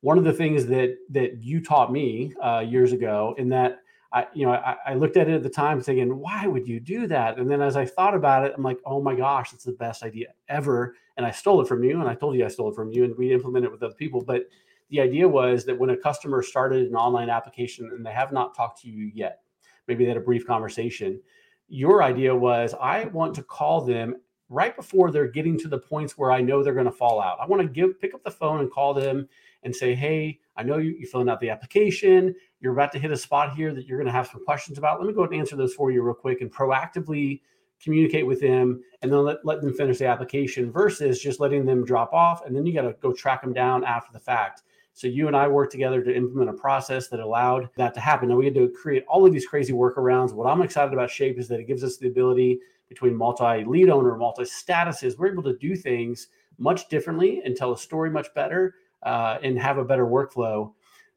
[0.02, 3.80] one of the things that that you taught me uh, years ago in that
[4.14, 6.80] I, you know, I, I, looked at it at the time thinking, why would you
[6.80, 7.38] do that?
[7.38, 10.02] And then as I thought about it, I'm like, oh my gosh, it's the best
[10.02, 10.96] idea ever.
[11.18, 12.00] And I stole it from you.
[12.00, 13.96] And I told you I stole it from you and we implemented it with other
[13.96, 14.24] people.
[14.24, 14.44] But
[14.90, 18.56] the idea was that when a customer started an online application and they have not
[18.56, 19.42] talked to you yet,
[19.88, 21.20] maybe they had a brief conversation,
[21.68, 24.16] your idea was, I want to call them
[24.50, 27.38] right before they're getting to the points where I know they're going to fall out.
[27.42, 29.28] I want to give, pick up the phone and call them
[29.64, 32.34] and say, hey, I know you, you're filling out the application.
[32.62, 35.00] You're about to hit a spot here that you're going to have some questions about.
[35.00, 37.42] Let me go and answer those for you real quick and proactively
[37.84, 41.86] communicate with them and then let, let them finish the application versus just letting them
[41.86, 42.46] drop off.
[42.46, 44.64] And then you got to go track them down after the fact.
[44.98, 48.30] So you and I worked together to implement a process that allowed that to happen.
[48.30, 50.34] Now we had to create all of these crazy workarounds.
[50.34, 53.90] What I'm excited about Shape is that it gives us the ability between multi lead
[53.90, 55.16] owner, multi statuses.
[55.16, 59.60] We're able to do things much differently and tell a story much better uh, and
[59.60, 60.74] have a better workflow.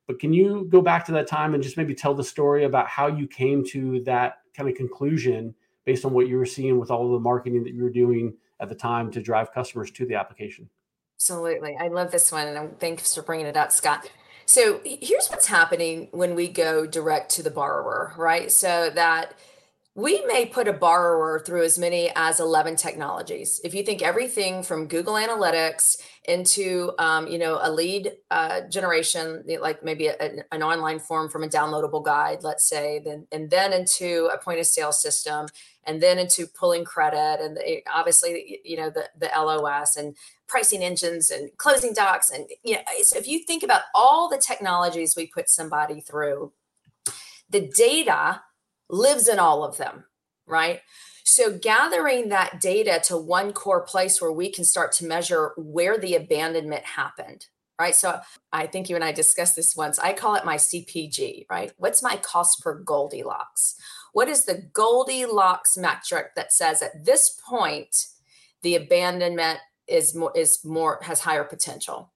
[0.06, 2.86] But can you go back to that time and just maybe tell the story about
[2.86, 5.54] how you came to that kind of conclusion
[5.86, 8.34] based on what you were seeing with all of the marketing that you were doing
[8.60, 10.68] at the time to drive customers to the application?
[11.20, 11.76] Absolutely.
[11.76, 12.48] I love this one.
[12.48, 14.10] And thanks for bringing it up, Scott.
[14.46, 18.50] So here's what's happening when we go direct to the borrower, right?
[18.50, 19.34] So that
[19.96, 23.60] we may put a borrower through as many as 11 technologies.
[23.64, 29.42] If you think everything from Google Analytics into, um, you know, a lead uh, generation,
[29.60, 33.72] like maybe a, an online form from a downloadable guide, let's say, then and then
[33.72, 35.46] into a point of sale system,
[35.84, 37.58] and then into pulling credit, and
[37.92, 40.14] obviously, you know, the the LOS and
[40.46, 44.38] pricing engines and closing docs, and you know, so if you think about all the
[44.38, 46.52] technologies we put somebody through,
[47.48, 48.42] the data
[48.90, 50.04] lives in all of them,
[50.46, 50.80] right?
[51.24, 55.98] So, gathering that data to one core place where we can start to measure where
[55.98, 57.46] the abandonment happened,
[57.78, 57.94] right?
[57.94, 58.20] So,
[58.52, 59.98] I think you and I discussed this once.
[59.98, 61.72] I call it my CPG, right?
[61.76, 63.76] What's my cost per Goldilocks?
[64.12, 68.06] What is the Goldilocks metric that says at this point
[68.62, 72.12] the abandonment is more is more has higher potential?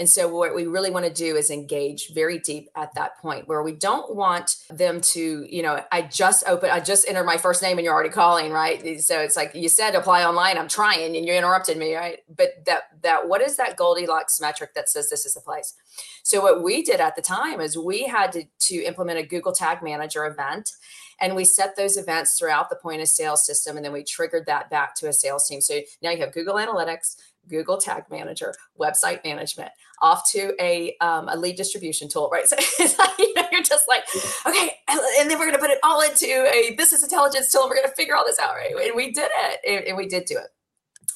[0.00, 3.46] And so, what we really want to do is engage very deep at that point
[3.46, 7.36] where we don't want them to, you know, I just open, I just entered my
[7.36, 8.98] first name and you're already calling, right?
[9.02, 10.56] So it's like you said, apply online.
[10.56, 12.20] I'm trying, and you interrupted me, right?
[12.34, 15.74] But that that what is that Goldilocks metric that says this is the place?
[16.22, 19.52] So what we did at the time is we had to, to implement a Google
[19.52, 20.72] Tag Manager event
[21.20, 24.46] and we set those events throughout the point of sale system and then we triggered
[24.46, 27.16] that back to a sales team so now you have google analytics
[27.48, 32.44] Google Tag Manager, website management, off to a, um, a lead distribution tool, right?
[32.48, 34.02] So it's like, you know, you're just like,
[34.46, 37.62] okay, and then we're going to put it all into a business intelligence tool.
[37.68, 38.74] We're going to figure all this out, right?
[38.74, 40.48] And we did it, and we did do it.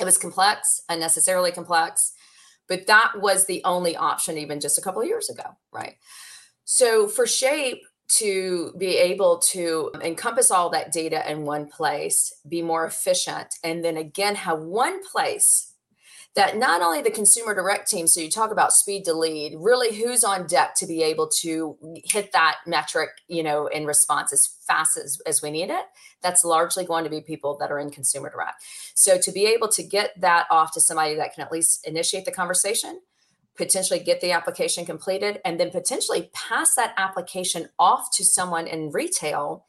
[0.00, 2.12] It was complex, unnecessarily complex,
[2.68, 5.96] but that was the only option even just a couple of years ago, right?
[6.64, 12.62] So for Shape, to be able to encompass all that data in one place, be
[12.62, 15.73] more efficient, and then again have one place
[16.34, 19.94] that not only the consumer direct team, so you talk about speed to lead, really
[19.94, 24.48] who's on deck to be able to hit that metric, you know, in response as
[24.66, 25.84] fast as, as we need it.
[26.22, 28.64] That's largely going to be people that are in consumer direct.
[28.94, 32.24] So to be able to get that off to somebody that can at least initiate
[32.24, 33.00] the conversation,
[33.56, 38.90] potentially get the application completed, and then potentially pass that application off to someone in
[38.90, 39.66] retail.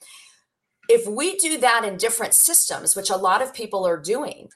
[0.90, 4.50] If we do that in different systems, which a lot of people are doing,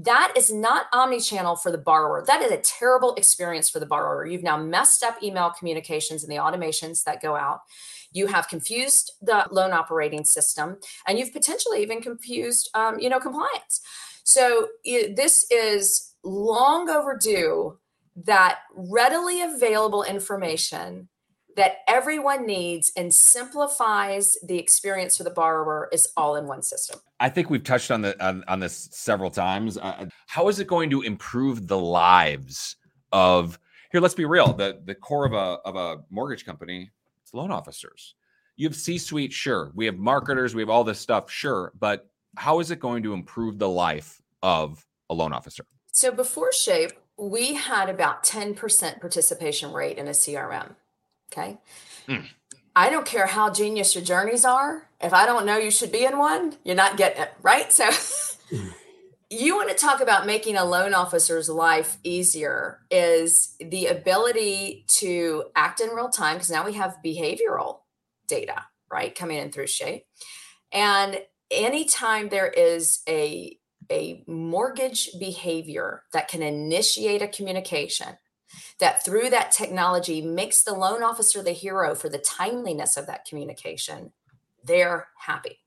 [0.00, 2.24] that is not omni-channel for the borrower.
[2.24, 4.26] That is a terrible experience for the borrower.
[4.26, 7.60] You've now messed up email communications and the automations that go out.
[8.12, 13.20] You have confused the loan operating system, and you've potentially even confused, um, you know,
[13.20, 13.80] compliance.
[14.24, 17.78] So it, this is long overdue.
[18.24, 21.08] That readily available information
[21.58, 27.00] that everyone needs and simplifies the experience for the borrower is all in one system.
[27.18, 29.76] I think we've touched on the on, on this several times.
[29.76, 32.76] Uh, how is it going to improve the lives
[33.10, 33.58] of
[33.90, 34.00] here?
[34.00, 34.52] Let's be real.
[34.52, 36.90] the The core of a of a mortgage company,
[37.22, 38.14] it's loan officers.
[38.54, 39.72] You have C suite, sure.
[39.74, 40.54] We have marketers.
[40.54, 41.72] We have all this stuff, sure.
[41.78, 45.64] But how is it going to improve the life of a loan officer?
[45.90, 50.76] So before Shape, we had about 10% participation rate in a CRM.
[51.32, 51.58] Okay.
[52.06, 52.26] Mm.
[52.74, 54.88] I don't care how genius your journeys are.
[55.00, 57.32] If I don't know you should be in one, you're not getting it.
[57.42, 57.72] Right.
[57.72, 57.88] So
[59.30, 65.44] you want to talk about making a loan officer's life easier is the ability to
[65.54, 67.80] act in real time because now we have behavioral
[68.26, 70.04] data, right, coming in through Shape.
[70.72, 73.58] And anytime there is a
[73.90, 78.18] a mortgage behavior that can initiate a communication
[78.80, 83.24] that through that technology makes the loan officer the hero for the timeliness of that
[83.24, 84.12] communication,
[84.64, 85.58] they're happy.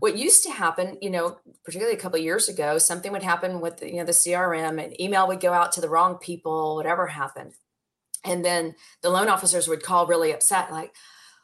[0.00, 3.82] What used to happen, you know, particularly a couple years ago, something would happen with
[3.82, 7.54] you know the CRM, and email would go out to the wrong people, whatever happened,
[8.24, 10.94] and then the loan officers would call really upset, like,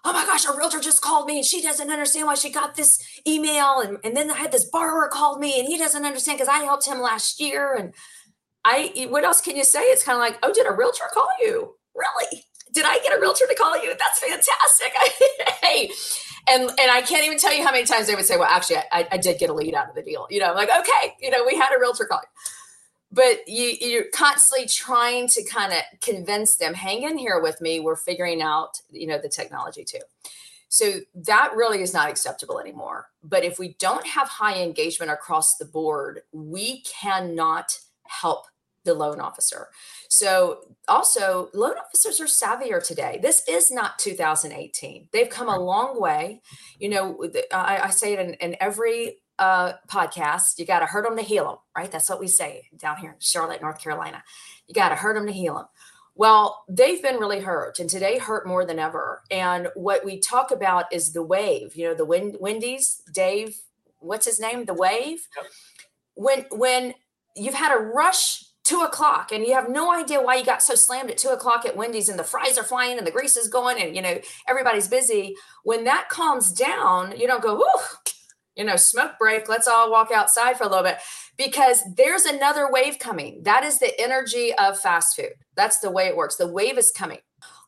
[0.05, 2.75] oh my gosh, a realtor just called me and she doesn't understand why she got
[2.75, 3.81] this email.
[3.81, 6.59] And, and then I had this borrower called me and he doesn't understand because I
[6.59, 7.75] helped him last year.
[7.75, 7.95] And
[8.64, 9.81] I, what else can you say?
[9.81, 11.74] It's kind of like, oh, did a realtor call you?
[11.94, 12.44] Really?
[12.72, 13.94] Did I get a realtor to call you?
[13.98, 14.92] That's fantastic.
[15.62, 15.90] hey,
[16.48, 18.79] and and I can't even tell you how many times they would say, well, actually,
[18.90, 20.27] I, I did get a lead out of the deal.
[20.31, 22.29] You know, I'm like, okay, you know, we had a realtor call you
[23.14, 27.81] but you, you're constantly trying to kind of convince them hang in here with me
[27.81, 30.00] we're figuring out you know the technology too
[30.68, 35.57] so that really is not acceptable anymore but if we don't have high engagement across
[35.57, 38.46] the board we cannot help
[38.85, 39.68] the loan officer
[40.09, 46.01] so also loan officers are savvier today this is not 2018 they've come a long
[46.01, 46.40] way
[46.79, 51.05] you know i, I say it in, in every uh, podcast, you got to hurt
[51.05, 51.90] them to heal them, right?
[51.90, 54.23] That's what we say down here in Charlotte, North Carolina.
[54.68, 55.66] You got to hurt them to heal them.
[56.14, 59.23] Well, they've been really hurt, and today hurt more than ever.
[59.31, 61.75] And what we talk about is the wave.
[61.75, 63.59] You know, the wind, Wendy's, Dave,
[63.99, 64.64] what's his name?
[64.64, 65.27] The wave.
[66.14, 66.94] When when
[67.35, 70.74] you've had a rush two o'clock and you have no idea why you got so
[70.74, 73.48] slammed at two o'clock at Wendy's and the fries are flying and the grease is
[73.48, 75.35] going and you know everybody's busy.
[75.64, 78.12] When that calms down, you don't go, "Ooh,
[78.57, 79.48] you know, smoke break.
[79.48, 80.98] Let's all walk outside for a little bit
[81.37, 83.42] because there's another wave coming.
[83.42, 85.35] That is the energy of fast food.
[85.57, 86.37] That's the way it works.
[86.37, 87.18] The wave is coming.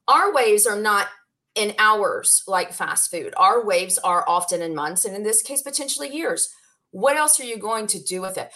[0.09, 1.09] Our waves are not
[1.57, 3.35] in hours like fast food.
[3.37, 6.49] Our waves are often in months and in this case, potentially years.
[6.91, 8.51] What else are you going to do with it?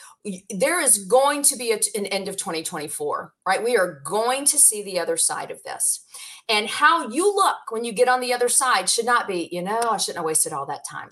[0.48, 3.62] There is going to be a, an end of 2024, right?
[3.62, 6.04] We are going to see the other side of this.
[6.48, 9.62] And how you look when you get on the other side should not be, you
[9.62, 11.10] know, I shouldn't have wasted all that time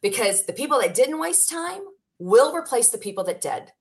[0.00, 1.82] because the people that didn't waste time
[2.18, 3.72] will replace the people that did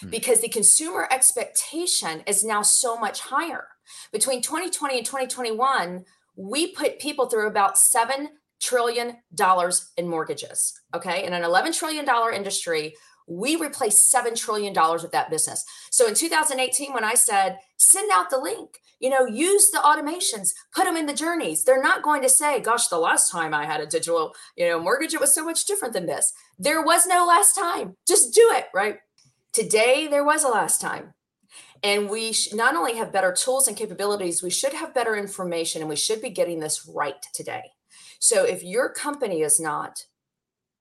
[0.00, 0.10] hmm.
[0.10, 3.68] because the consumer expectation is now so much higher.
[4.12, 6.04] Between 2020 and 2021,
[6.36, 8.28] we put people through about $7
[8.62, 10.80] trillion dollars in mortgages.
[10.94, 11.26] Okay.
[11.26, 12.94] In an $11 trillion industry,
[13.26, 15.64] we replaced $7 trillion of that business.
[15.90, 20.50] So in 2018, when I said, send out the link, you know, use the automations,
[20.74, 21.64] put them in the journeys.
[21.64, 24.80] They're not going to say, gosh, the last time I had a digital, you know,
[24.80, 26.32] mortgage, it was so much different than this.
[26.58, 27.96] There was no last time.
[28.06, 28.98] Just do it, right?
[29.52, 31.14] Today, there was a last time.
[31.82, 35.88] And we not only have better tools and capabilities, we should have better information and
[35.88, 37.62] we should be getting this right today.
[38.22, 40.04] So if your company is not,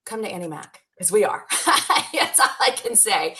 [0.06, 1.48] come to AnnieMac because we are.
[2.14, 3.36] That's all I can say.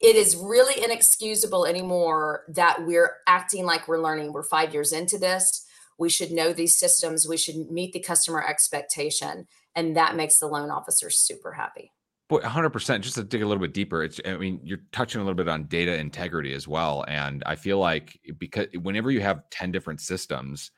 [0.00, 4.32] It is really inexcusable anymore that we're acting like we're learning.
[4.32, 5.66] We're five years into this.
[5.98, 7.28] We should know these systems.
[7.28, 9.46] We should meet the customer expectation.
[9.74, 11.92] And that makes the loan officer super happy.
[12.30, 13.02] Boy, 100%.
[13.02, 15.48] Just to dig a little bit deeper, it's, I mean, you're touching a little bit
[15.48, 17.04] on data integrity as well.
[17.08, 20.70] And I feel like because whenever you have 10 different systems,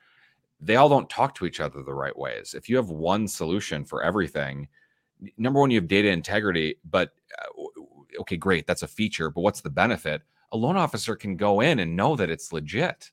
[0.61, 2.55] they all don't talk to each other the right ways.
[2.55, 4.69] If you have one solution for everything,
[5.37, 9.31] number one, you have data integrity, but uh, okay, great, that's a feature.
[9.31, 10.23] But what's the benefit?
[10.53, 13.11] A loan officer can go in and know that it's legit.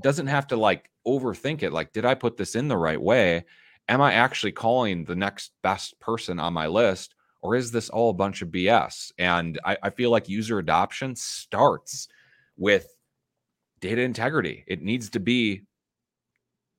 [0.00, 1.72] Doesn't have to like overthink it.
[1.72, 3.44] Like, did I put this in the right way?
[3.88, 7.14] Am I actually calling the next best person on my list?
[7.40, 9.12] Or is this all a bunch of BS?
[9.18, 12.08] And I, I feel like user adoption starts
[12.56, 12.86] with
[13.80, 14.64] data integrity.
[14.66, 15.62] It needs to be,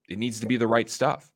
[0.10, 1.30] it needs to be the right stuff.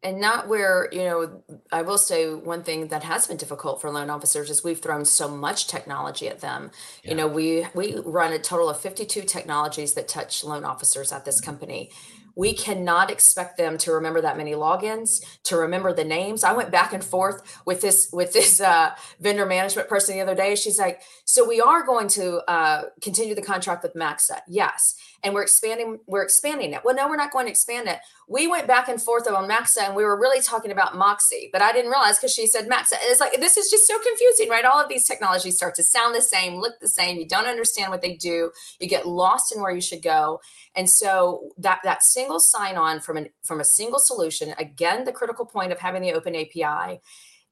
[0.00, 3.90] And not where you know i will say one thing that has been difficult for
[3.90, 6.70] loan officers is we've thrown so much technology at them.
[7.02, 7.10] Yeah.
[7.10, 11.24] you know we we run a total of 52 technologies that touch loan officers at
[11.24, 11.50] this mm-hmm.
[11.50, 11.90] company
[12.38, 16.44] we cannot expect them to remember that many logins to remember the names.
[16.44, 20.36] I went back and forth with this with this uh, vendor management person the other
[20.36, 20.54] day.
[20.54, 24.40] She's like so we are going to uh, continue the contract with maxa.
[24.46, 24.94] Yes.
[25.24, 26.82] And we're expanding we're expanding it.
[26.84, 27.98] Well no we're not going to expand it.
[28.28, 31.62] We went back and forth on maxa and we were really talking about moxie but
[31.62, 32.94] i didn't realize because she said maxa.
[33.00, 34.64] It's like this is just so confusing right?
[34.64, 37.16] All of these technologies start to sound the same look the same.
[37.18, 38.52] You don't understand what they do.
[38.78, 40.40] You get lost in where you should go.
[40.76, 45.12] And so that that single sign on from an from a single solution again the
[45.12, 47.00] critical point of having the open api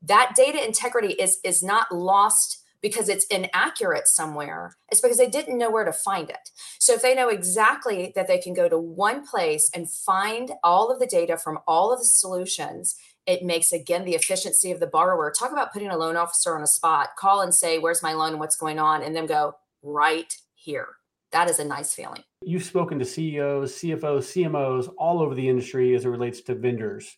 [0.02, 5.58] that data integrity is is not lost because it's inaccurate somewhere, it's because they didn't
[5.58, 6.50] know where to find it.
[6.78, 10.90] So if they know exactly that they can go to one place and find all
[10.90, 12.94] of the data from all of the solutions,
[13.26, 15.32] it makes again the efficiency of the borrower.
[15.32, 18.38] Talk about putting a loan officer on a spot, call and say, Where's my loan?
[18.38, 19.02] What's going on?
[19.02, 20.88] And then go right here.
[21.32, 22.22] That is a nice feeling.
[22.42, 27.16] You've spoken to CEOs, CFOs, CMOs all over the industry as it relates to vendors.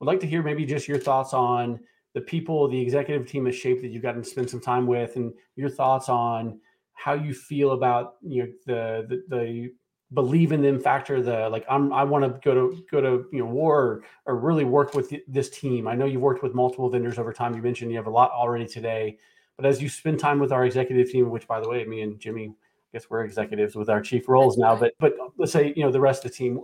[0.00, 1.80] I'd like to hear maybe just your thoughts on
[2.14, 5.16] the people, the executive team of Shape that you've gotten to spend some time with,
[5.16, 6.60] and your thoughts on
[6.98, 9.72] how you feel about you know the the, the
[10.14, 13.40] believe in them factor the like i'm i want to go to go to you
[13.40, 16.88] know war or, or really work with this team i know you've worked with multiple
[16.88, 19.18] vendors over time you mentioned you have a lot already today
[19.56, 22.18] but as you spend time with our executive team which by the way me and
[22.18, 22.52] jimi
[22.92, 26.00] guess we're executives with our chief roles now but but let's say you know the
[26.00, 26.56] rest of the team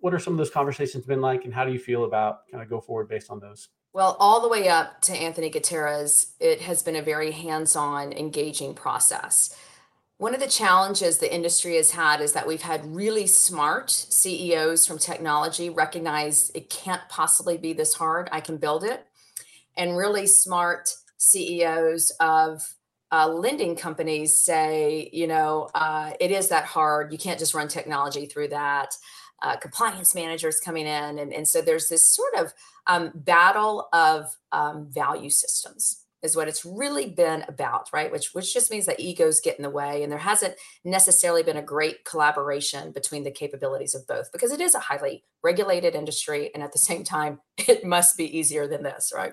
[0.00, 2.62] what are some of those conversations been like and how do you feel about kind
[2.62, 6.62] of go forward based on those well, all the way up to Anthony Gutierrez, it
[6.62, 9.54] has been a very hands on, engaging process.
[10.16, 14.86] One of the challenges the industry has had is that we've had really smart CEOs
[14.86, 18.30] from technology recognize it can't possibly be this hard.
[18.32, 19.06] I can build it.
[19.76, 22.74] And really smart CEOs of
[23.12, 27.12] uh, lending companies say, you know, uh, it is that hard.
[27.12, 28.96] You can't just run technology through that.
[29.42, 31.18] Uh, compliance managers coming in.
[31.18, 32.54] And, and so there's this sort of
[32.86, 38.10] um, battle of um, value systems is what it's really been about, right?
[38.10, 40.54] Which which just means that egos get in the way, and there hasn't
[40.84, 45.24] necessarily been a great collaboration between the capabilities of both, because it is a highly
[45.42, 49.32] regulated industry, and at the same time, it must be easier than this, right?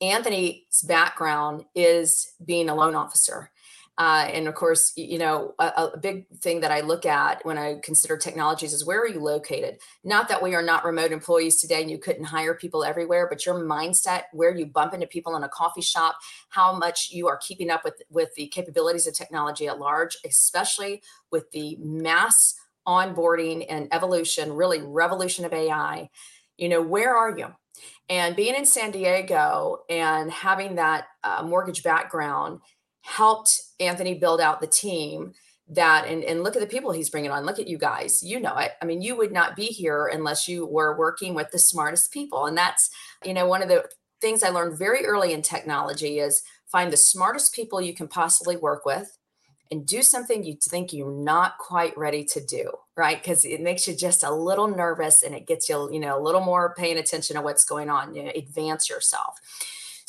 [0.00, 3.50] Anthony's background is being a loan officer,
[3.98, 7.58] uh, and of course, you know, a, a, big thing that I look at when
[7.58, 9.78] I consider technologies is where are you located?
[10.04, 13.44] Not that we are not remote employees today and you couldn't hire people everywhere, but
[13.44, 16.16] your mindset, where you bump into people in a coffee shop,
[16.48, 21.02] how much you are keeping up with, with the capabilities of technology at large, especially
[21.32, 22.54] with the mass
[22.86, 26.08] onboarding and evolution, really revolution of AI.
[26.56, 27.48] You know, where are you?
[28.08, 32.60] And being in San Diego and having that uh, mortgage background
[33.02, 35.32] helped Anthony build out the team
[35.70, 37.44] that and, and look at the people he's bringing on.
[37.44, 38.22] Look at you guys.
[38.22, 38.72] You know it.
[38.80, 42.46] I mean you would not be here unless you were working with the smartest people.
[42.46, 42.88] And that's
[43.24, 43.84] you know one of the
[44.20, 48.56] things i learned very early in technology is find the smartest people you can possibly
[48.56, 49.17] work with
[49.70, 53.86] and do something you think you're not quite ready to do right because it makes
[53.86, 56.98] you just a little nervous and it gets you you know a little more paying
[56.98, 59.38] attention to what's going on you know, advance yourself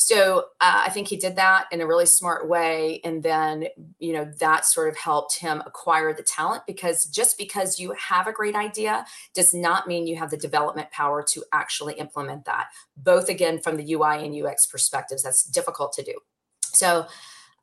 [0.01, 3.01] so uh, I think he did that in a really smart way.
[3.03, 3.65] And then,
[3.99, 8.25] you know, that sort of helped him acquire the talent because just because you have
[8.25, 12.69] a great idea does not mean you have the development power to actually implement that.
[12.95, 16.13] Both, again, from the UI and UX perspectives, that's difficult to do.
[16.61, 17.05] So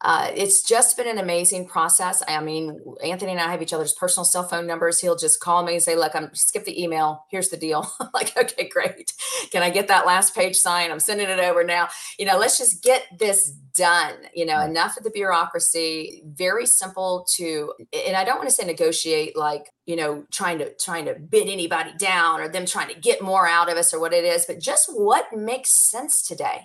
[0.03, 2.23] uh, it's just been an amazing process.
[2.29, 5.01] I mean, Anthony and I have each other's personal cell phone numbers.
[5.01, 7.25] He'll just call me and say, "Look, I'm skip the email.
[7.31, 9.13] Here's the deal." Like, okay, great.
[9.51, 10.91] Can I get that last page signed?
[10.91, 11.89] I'm sending it over now.
[12.19, 14.15] You know, let's just get this done.
[14.35, 16.23] You know, enough of the bureaucracy.
[16.25, 20.75] Very simple to, and I don't want to say negotiate like you know trying to
[20.75, 24.01] trying to bid anybody down or them trying to get more out of us or
[24.01, 26.63] what it is but just what makes sense today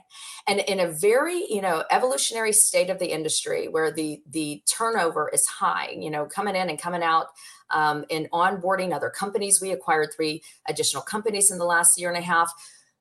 [0.48, 5.30] and in a very you know evolutionary state of the industry where the the turnover
[5.30, 7.28] is high you know coming in and coming out
[7.72, 12.18] um, and onboarding other companies we acquired three additional companies in the last year and
[12.18, 12.52] a half.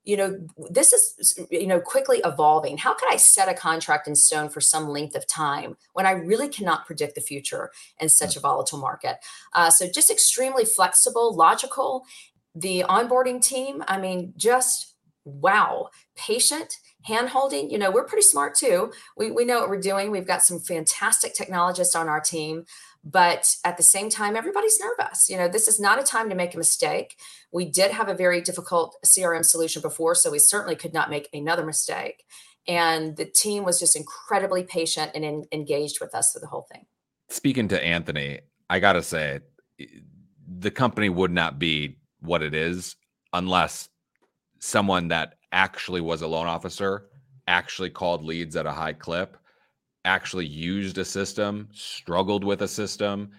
[0.04, 2.78] You know this is you know quickly evolving.
[2.78, 6.12] How can i set a contract in stone for some length of time when i
[6.12, 7.70] really cannot predict the future
[8.00, 9.16] in such a volatile market?
[9.52, 12.06] Uh, so just extremely flexible logical.
[12.54, 14.90] The onboarding team i mean just
[15.24, 18.92] wow patient hand holding you know we're pretty smart too.
[19.16, 20.10] We, we know what we're doing.
[20.10, 22.64] We've got some fantastic technologists on our team
[23.02, 25.28] but at the same time everybody's nervous.
[25.28, 27.16] You know this is not a time to make a mistake.
[27.52, 31.28] We did have a very difficult crm solution before so we certainly could not make
[31.32, 32.24] another mistake.
[32.68, 36.66] And the team was just incredibly patient and in, engaged with us through the whole
[36.70, 36.86] thing.
[37.28, 39.40] Speaking to anthony i gotta say
[40.58, 42.96] the company would not be what it is
[43.32, 43.88] unless
[44.60, 47.06] someone that actually was a loan officer
[47.48, 49.36] actually called leads at a high clip
[50.04, 53.30] actually used a system, struggled with a system,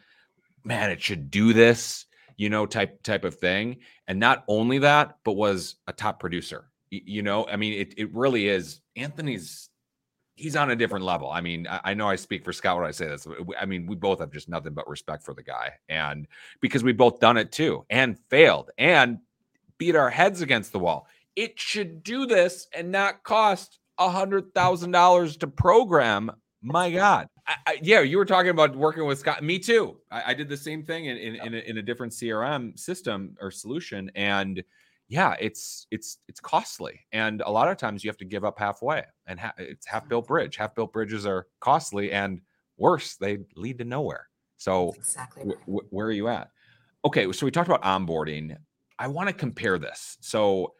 [0.64, 2.06] man, it should do this.
[2.38, 3.78] you know, type type of thing.
[4.08, 6.72] And not only that, but was a top producer.
[6.90, 8.82] You know, I mean, it it really is.
[8.96, 9.70] Anthony's
[10.36, 11.30] he's on a different level.
[11.30, 13.28] I mean, I, I, know I speak for Scott when I say this.
[13.60, 16.28] I mean, we both have just nothing but respect for the guy, and
[16.62, 19.20] because we both done it too and failed and
[19.82, 21.08] beat our heads against the wall.
[21.36, 26.32] It should do this and not cost a hundred thousand dollars to program.
[26.62, 29.44] My God, I, I, yeah, you were talking about working with Scott.
[29.44, 29.98] Me too.
[30.12, 33.50] I, did the same thing in in, in, a, in a different CRM system or
[33.50, 34.64] solution, and
[35.08, 38.60] yeah, it's it's it's costly, and a lot of times you have to give up
[38.60, 40.34] halfway, and ha- it's half built mm-hmm.
[40.34, 40.58] bridge.
[40.58, 42.42] Half built bridges are costly, and
[42.78, 44.28] worse, they lead to nowhere.
[44.58, 45.60] So, exactly right.
[45.62, 46.52] w- where are you at?
[47.04, 48.56] Okay, so we talked about onboarding.
[49.02, 50.18] I want to compare this.
[50.22, 50.74] So,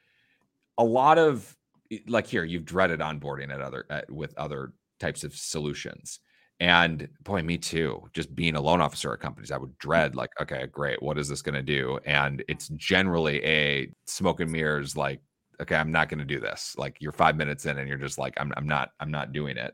[0.78, 1.56] a lot of
[1.92, 6.20] eh, like here, you've dreaded onboarding at other at, with other types of solutions.
[6.60, 8.08] And boy, me too.
[8.14, 11.02] Just being a loan officer at companies, I would dread like, okay, great.
[11.02, 12.00] What is this going to do?
[12.06, 15.22] And it's generally a smoke and mirrors, like,
[15.60, 16.76] okay, I'm not going to do this.
[16.78, 19.58] Like you're five minutes in and you're just like, I'm, I'm not, I'm not doing
[19.58, 19.74] it.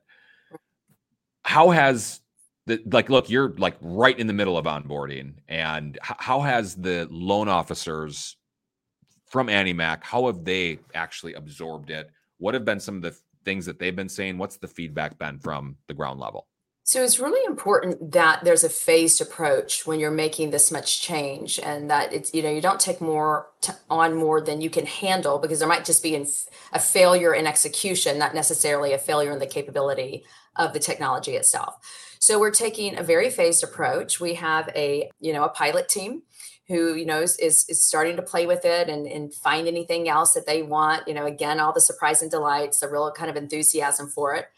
[1.44, 2.22] How has
[2.86, 7.48] like, look, you're like right in the middle of onboarding and how has the loan
[7.48, 8.38] officers
[9.28, 12.10] from AnnieMac how have they actually absorbed it?
[12.38, 14.38] What have been some of the things that they've been saying?
[14.38, 16.48] What's the feedback been from the ground level?
[16.84, 21.60] So it's really important that there's a phased approach when you're making this much change
[21.60, 24.86] and that it's, you know, you don't take more t- on more than you can
[24.86, 26.16] handle because there might just be
[26.72, 30.24] a failure in execution, not necessarily a failure in the capability
[30.56, 31.76] of the technology itself.
[32.20, 34.20] So we're taking a very phased approach.
[34.20, 36.24] We have a, you know, a pilot team
[36.68, 40.10] who you know is, is, is starting to play with it and, and find anything
[40.10, 43.30] else that they want you know again all the surprise and delights the real kind
[43.30, 44.50] of enthusiasm for it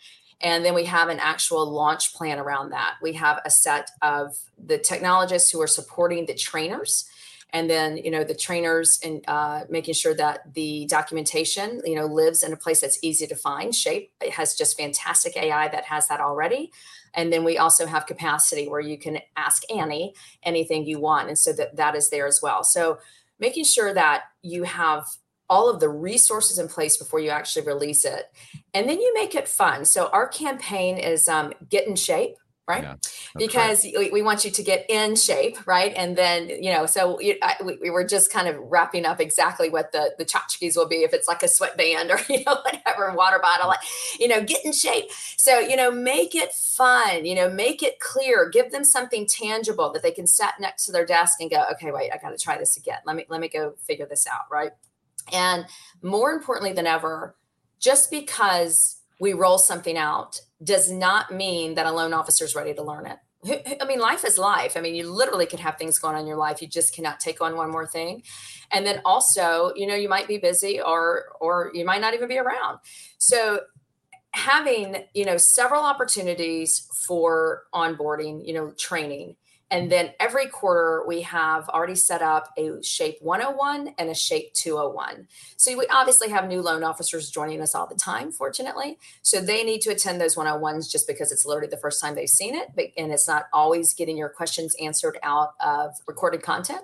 [0.42, 2.96] and then we have an actual launch plan around that.
[3.02, 7.10] We have a set of the technologists who are supporting the trainers
[7.52, 12.06] and then you know the trainers and uh, making sure that the documentation you know
[12.06, 15.84] lives in a place that's easy to find shape it has just fantastic ai that
[15.86, 16.72] has that already
[17.14, 21.38] and then we also have capacity where you can ask annie anything you want and
[21.38, 22.98] so that that is there as well so
[23.40, 25.06] making sure that you have
[25.50, 28.26] all of the resources in place before you actually release it.
[28.74, 29.84] And then you make it fun.
[29.84, 32.36] So our campaign is um, get in shape,
[32.70, 32.84] right?
[32.84, 32.96] Yeah,
[33.36, 34.14] because right.
[34.14, 35.92] we want you to get in shape, right?
[35.96, 39.72] And then, you know, so I, we, we, were just kind of wrapping up exactly
[39.72, 43.12] what the, the tchotchkes will be if it's like a sweatband or, you know, whatever,
[43.16, 43.80] water bottle, like,
[44.20, 45.06] you know, get in shape.
[45.36, 49.92] So, you know, make it fun, you know, make it clear, give them something tangible
[49.94, 52.38] that they can sit next to their desk and go, okay, wait, I got to
[52.38, 53.00] try this again.
[53.04, 54.72] Let me, let me go figure this out, right?
[55.34, 55.66] And
[56.04, 57.36] more importantly than ever,
[57.80, 62.74] just because we roll something out does not mean that a loan officer is ready
[62.74, 63.18] to learn it.
[63.82, 64.76] I mean, life is life.
[64.76, 66.62] I mean, you literally could have things going on in your life.
[66.62, 68.24] You just cannot take on one more thing.
[68.72, 72.28] And then also, you know, you might be busy or or you might not even
[72.28, 72.80] be around.
[73.18, 73.62] So
[74.32, 79.36] having, you know, several opportunities for onboarding, you know, training
[79.72, 84.54] and then every quarter, we have already set up a Shape 101 and a Shape
[84.54, 85.28] 201.
[85.58, 88.98] So we obviously have new loan officers joining us all the time, fortunately.
[89.22, 92.28] So they need to attend those 101s just because it's literally the first time they've
[92.28, 92.70] seen it.
[92.98, 96.82] And it's not always getting your questions answered out of recorded content.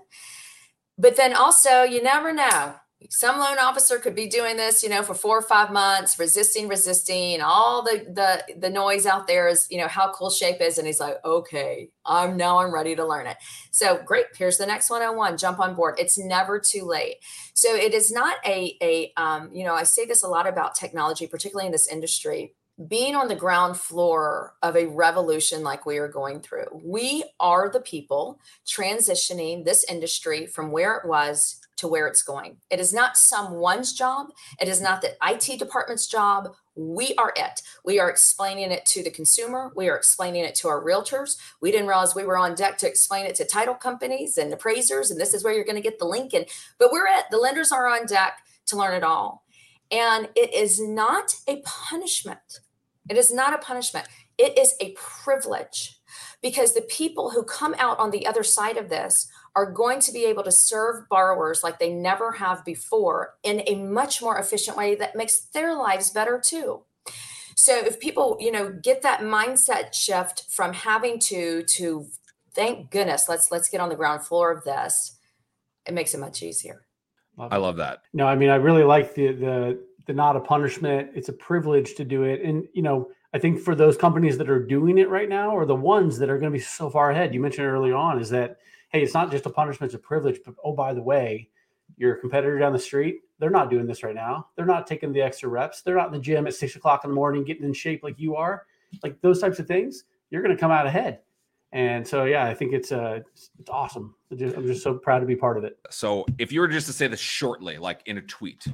[0.98, 2.76] But then also, you never know
[3.10, 6.68] some loan officer could be doing this you know for four or five months resisting
[6.68, 7.42] resisting.
[7.42, 10.78] All the the the noise out there is you know how cool shape is.
[10.78, 13.38] And he's like okay i'm now i'm ready to learn it.
[13.72, 14.26] So great.
[14.38, 15.96] Here's the next 101 jump on board.
[15.98, 17.16] It's never too late.
[17.54, 20.76] So it is not a a um, you know i say this a lot about
[20.76, 22.54] technology particularly in this industry.
[22.90, 26.66] Being on the ground floor of a revolution like we are going through.
[26.84, 28.38] We are the people
[28.68, 32.58] transitioning this industry from where it was to where it's going.
[32.70, 34.28] It is not someone's job.
[34.60, 36.50] It is not the IT department's job.
[36.76, 37.62] We are it.
[37.84, 39.72] We are explaining it to the consumer.
[39.76, 41.38] We are explaining it to our realtors.
[41.62, 45.12] We didn't realize we were on deck to explain it to title companies and appraisers.
[45.12, 46.34] And this is where you're going to get the link.
[46.34, 46.46] And
[46.78, 47.26] but we're it.
[47.32, 49.44] The lenders are on deck to learn it all.
[49.92, 52.60] And it is not a punishment.
[53.10, 54.08] It is not a punishment.
[54.38, 56.00] It is a privilege
[56.42, 60.12] because the people who come out on the other side of this are going to
[60.12, 64.76] be able to serve borrowers like they never have before in a much more efficient
[64.76, 66.84] way that makes their lives better too.
[67.56, 72.06] So if people, you know, get that mindset shift from having to to
[72.54, 75.18] thank goodness, let's let's get on the ground floor of this,
[75.86, 76.86] it makes it much easier.
[77.38, 78.02] Love I love that.
[78.14, 81.12] No, I mean I really like the the the not a punishment.
[81.16, 82.42] It's a privilege to do it.
[82.42, 85.66] And you know, I think for those companies that are doing it right now, or
[85.66, 88.30] the ones that are going to be so far ahead, you mentioned early on, is
[88.30, 88.58] that
[88.96, 90.40] hey, it's not just a punishment, it's a privilege.
[90.46, 91.50] But oh, by the way,
[91.98, 94.48] your competitor down the street, they're not doing this right now.
[94.56, 95.82] They're not taking the extra reps.
[95.82, 98.18] They're not in the gym at six o'clock in the morning getting in shape like
[98.18, 98.66] you are.
[99.04, 101.20] Like those types of things, you're going to come out ahead.
[101.74, 103.20] And so, yeah, I think it's uh,
[103.60, 104.16] it's awesome.
[104.32, 105.78] I'm just, I'm just so proud to be part of it.
[105.90, 108.66] So, if you were just to say this shortly, like in a tweet,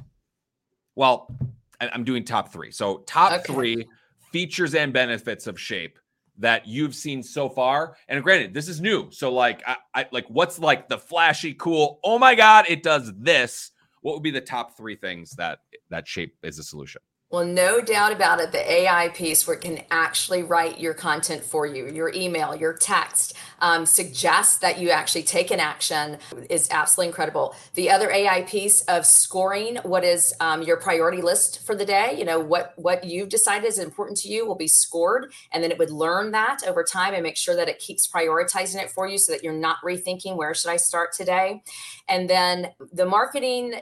[0.94, 1.34] well,
[1.80, 2.70] I'm doing top three.
[2.70, 3.42] So, top okay.
[3.52, 3.88] three
[4.30, 5.98] features and benefits of Shape
[6.38, 7.96] that you've seen so far.
[8.08, 9.10] And granted, this is new.
[9.10, 13.12] So like I, I, like what's like the flashy cool, oh my god, it does
[13.16, 13.70] this.
[14.00, 15.60] What would be the top 3 things that
[15.90, 17.02] that shape is a solution?
[17.32, 18.52] Well, no doubt about it.
[18.52, 22.74] The AI piece where it can actually write your content for you, your email, your
[22.74, 26.18] text, um, suggest that you actually take an action
[26.50, 27.56] is absolutely incredible.
[27.72, 32.14] The other AI piece of scoring what is um, your priority list for the day,
[32.18, 35.32] you know, what, what you've decided is important to you will be scored.
[35.52, 38.82] And then it would learn that over time and make sure that it keeps prioritizing
[38.82, 41.62] it for you so that you're not rethinking where should I start today.
[42.10, 43.76] And then the marketing,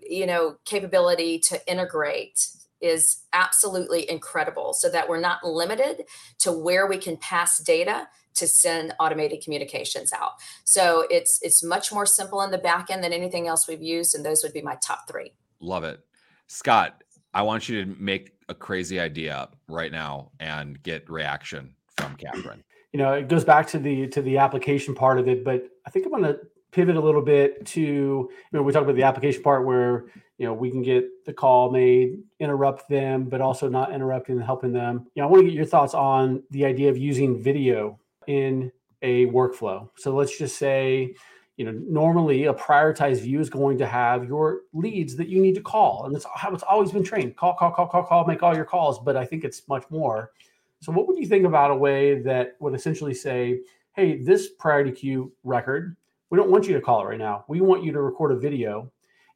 [0.00, 2.48] you know, capability to integrate
[2.80, 6.04] is absolutely incredible so that we're not limited
[6.38, 10.32] to where we can pass data to send automated communications out.
[10.64, 14.14] So it's it's much more simple in the back end than anything else we've used
[14.14, 15.32] and those would be my top 3.
[15.60, 16.00] Love it.
[16.46, 17.02] Scott,
[17.34, 22.16] I want you to make a crazy idea up right now and get reaction from
[22.16, 22.64] Katherine.
[22.92, 25.90] You know, it goes back to the to the application part of it, but I
[25.90, 26.40] think I'm going to
[26.72, 30.06] pivot a little bit to you know we talk about the application part where
[30.40, 34.44] you know we can get the call made interrupt them but also not interrupting and
[34.44, 35.06] helping them.
[35.14, 38.72] You know i want to get your thoughts on the idea of using video in
[39.02, 39.88] a workflow.
[39.96, 41.14] So let's just say
[41.58, 45.54] you know normally a prioritized view is going to have your leads that you need
[45.56, 47.36] to call and that's how it's always been trained.
[47.36, 50.32] Call call call call call make all your calls but i think it's much more.
[50.80, 53.60] So what would you think about a way that would essentially say
[53.92, 55.96] hey this priority queue record
[56.30, 57.44] we don't want you to call it right now.
[57.48, 58.90] We want you to record a video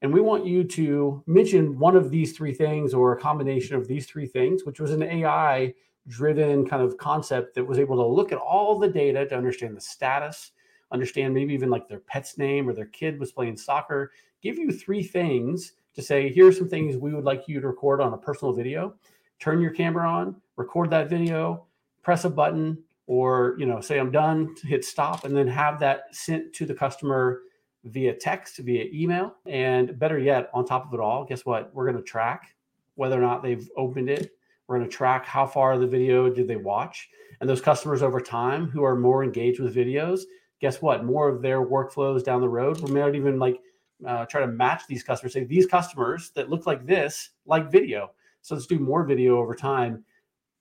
[0.04, 3.88] and we want you to mention one of these three things or a combination of
[3.88, 5.72] these three things, which was an AI
[6.08, 9.74] driven kind of concept that was able to look at all the data to understand
[9.74, 10.52] the status,
[10.92, 14.70] understand maybe even like their pet's name or their kid was playing soccer, give you
[14.70, 18.12] three things to say, here are some things we would like you to record on
[18.12, 18.92] a personal video.
[19.40, 21.64] Turn your camera on, record that video,
[22.02, 22.76] press a button,
[23.06, 26.72] or you know say i'm done hit stop and then have that sent to the
[26.72, 27.42] customer
[27.84, 31.70] via text via email and better yet on top of it all guess what?
[31.74, 32.54] We're going to track
[32.94, 34.32] whether or not they've opened it.
[34.66, 37.08] We're going to track how far the video did they watch.
[37.40, 40.22] And those customers over time who are more engaged with videos
[40.60, 41.04] guess what?
[41.04, 43.60] More of their workflows down the road we may not even like
[44.06, 48.10] uh, try to match these customers say these customers that look like this like video.
[48.40, 50.04] So let's do more video over time.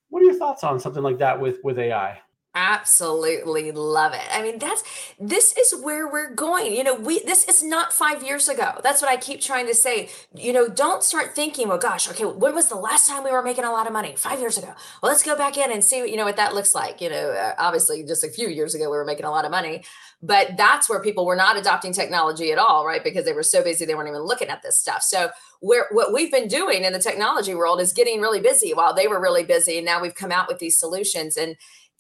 [0.10, 2.20] What are your thoughts on something like that with with ai
[2.56, 4.22] Absolutely love it.
[4.32, 4.84] I mean, that's
[5.20, 6.74] this is where we're going.
[6.74, 8.74] You know, we this is not five years ago.
[8.84, 10.10] That's what I keep trying to say.
[10.36, 13.41] You know, don't start thinking, well, gosh, okay, when was the last time we were
[13.41, 14.14] making a lot of money?
[14.16, 14.68] Five years ago.
[15.01, 17.01] Well, let's go back in and see, you know, what that looks like.
[17.01, 19.51] You know, uh, obviously, just a few years ago, we were making a lot of
[19.51, 19.84] money,
[20.22, 23.04] but that's where people were not adopting technology at all, right?
[23.04, 25.01] Because they were so busy, they weren't even looking at this stuff.
[25.01, 28.93] So, where what we've been doing in the technology world is getting really busy while
[28.93, 31.56] they were really busy, and now we've come out with these solutions and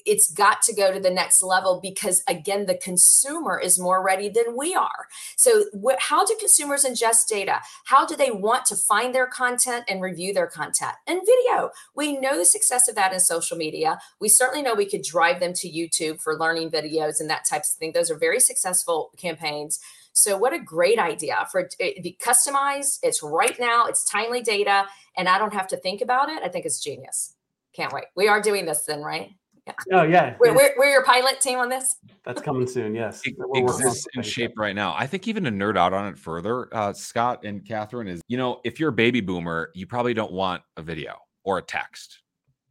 [0.05, 4.29] it's got to go to the next level because again the consumer is more ready
[4.29, 5.07] than we are.
[5.35, 7.61] So wh- how do consumers ingest data?
[7.85, 10.93] How do they want to find their content and review their content?
[11.07, 11.71] And video.
[11.95, 13.99] We know the success of that in social media.
[14.19, 17.73] We certainly know we could drive them to youtube for learning videos and that types
[17.73, 17.91] of thing.
[17.93, 19.79] Those are very successful campaigns.
[20.13, 22.99] So what a great idea for it be customized.
[23.01, 23.85] It's right now.
[23.87, 24.85] It's timely data.
[25.17, 26.41] And i don't have to think about it.
[26.43, 27.35] I think it's genius.
[27.73, 28.05] Can't wait.
[28.15, 29.31] We are doing this then right
[29.67, 29.73] yeah.
[29.93, 30.35] Oh yeah.
[30.39, 31.97] We're, we're, we're, your pilot team on this.
[32.23, 32.93] That's coming soon.
[32.95, 33.21] Yes.
[33.25, 34.93] It exists in shape right now.
[34.97, 38.37] I think even to nerd out on it further, uh, Scott and Katherine is, you
[38.37, 42.19] know, if you're a baby boomer, you probably don't want a video or a text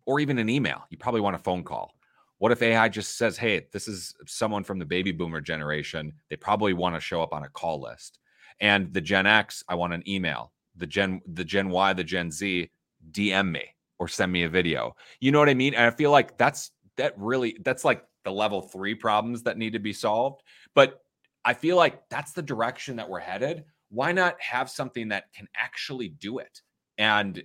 [0.07, 0.83] or even an email.
[0.91, 1.95] You probably want a phone call.
[2.39, 6.13] What if AI just says, "Hey, this is someone from the baby boomer generation.
[6.29, 8.19] They probably want to show up on a call list."
[8.61, 10.53] And the Gen X, I want an email.
[10.77, 12.69] The Gen the Gen Y, the Gen Z,
[13.13, 13.65] DM me
[13.99, 14.97] or send me a video.
[15.21, 15.75] You know what I mean?
[15.75, 19.73] And I feel like that's that really that's like the level three problems that need
[19.73, 20.43] to be solved.
[20.75, 21.01] But
[21.45, 23.65] I feel like that's the direction that we're headed.
[23.91, 26.61] Why not have something that can actually do it?
[26.99, 27.43] And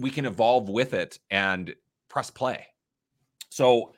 [0.00, 1.74] we can evolve with it and
[2.08, 2.66] press play.
[3.50, 3.94] So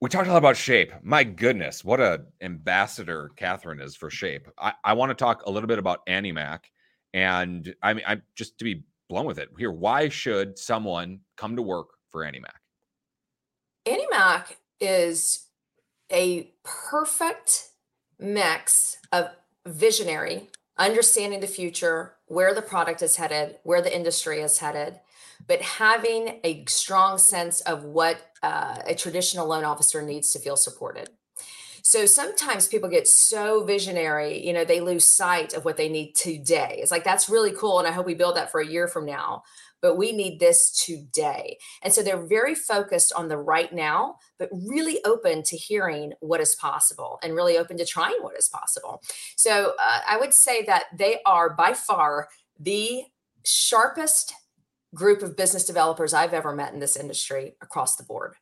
[0.00, 0.92] we talked a lot about shape.
[1.02, 4.48] My goodness, what a ambassador Katherine is for shape.
[4.58, 6.60] I, I want to talk a little bit about AnnieMac.
[7.14, 9.72] And I mean, I'm just to be blown with it here.
[9.72, 12.56] Why should someone come to work for AnnieMac?
[13.86, 15.46] AnnieMac is
[16.10, 17.70] a perfect
[18.18, 19.30] mix of
[19.64, 24.98] visionary, understanding the future, where the product is headed, where the industry is headed,
[25.46, 30.56] but having a strong sense of what uh, a traditional loan officer needs to feel
[30.56, 31.10] supported.
[31.82, 36.16] So sometimes people get so visionary, you know, they lose sight of what they need
[36.16, 36.80] today.
[36.82, 37.78] It's like, that's really cool.
[37.78, 39.44] And I hope we build that for a year from now
[39.82, 41.58] but we need this today.
[41.82, 46.40] And so they're very focused on the right now, but really open to hearing what
[46.40, 49.02] is possible and really open to trying what is possible.
[49.36, 53.02] So uh, I would say that they are by far the
[53.44, 54.34] sharpest
[54.94, 58.34] group of business developers I've ever met in this industry across the board.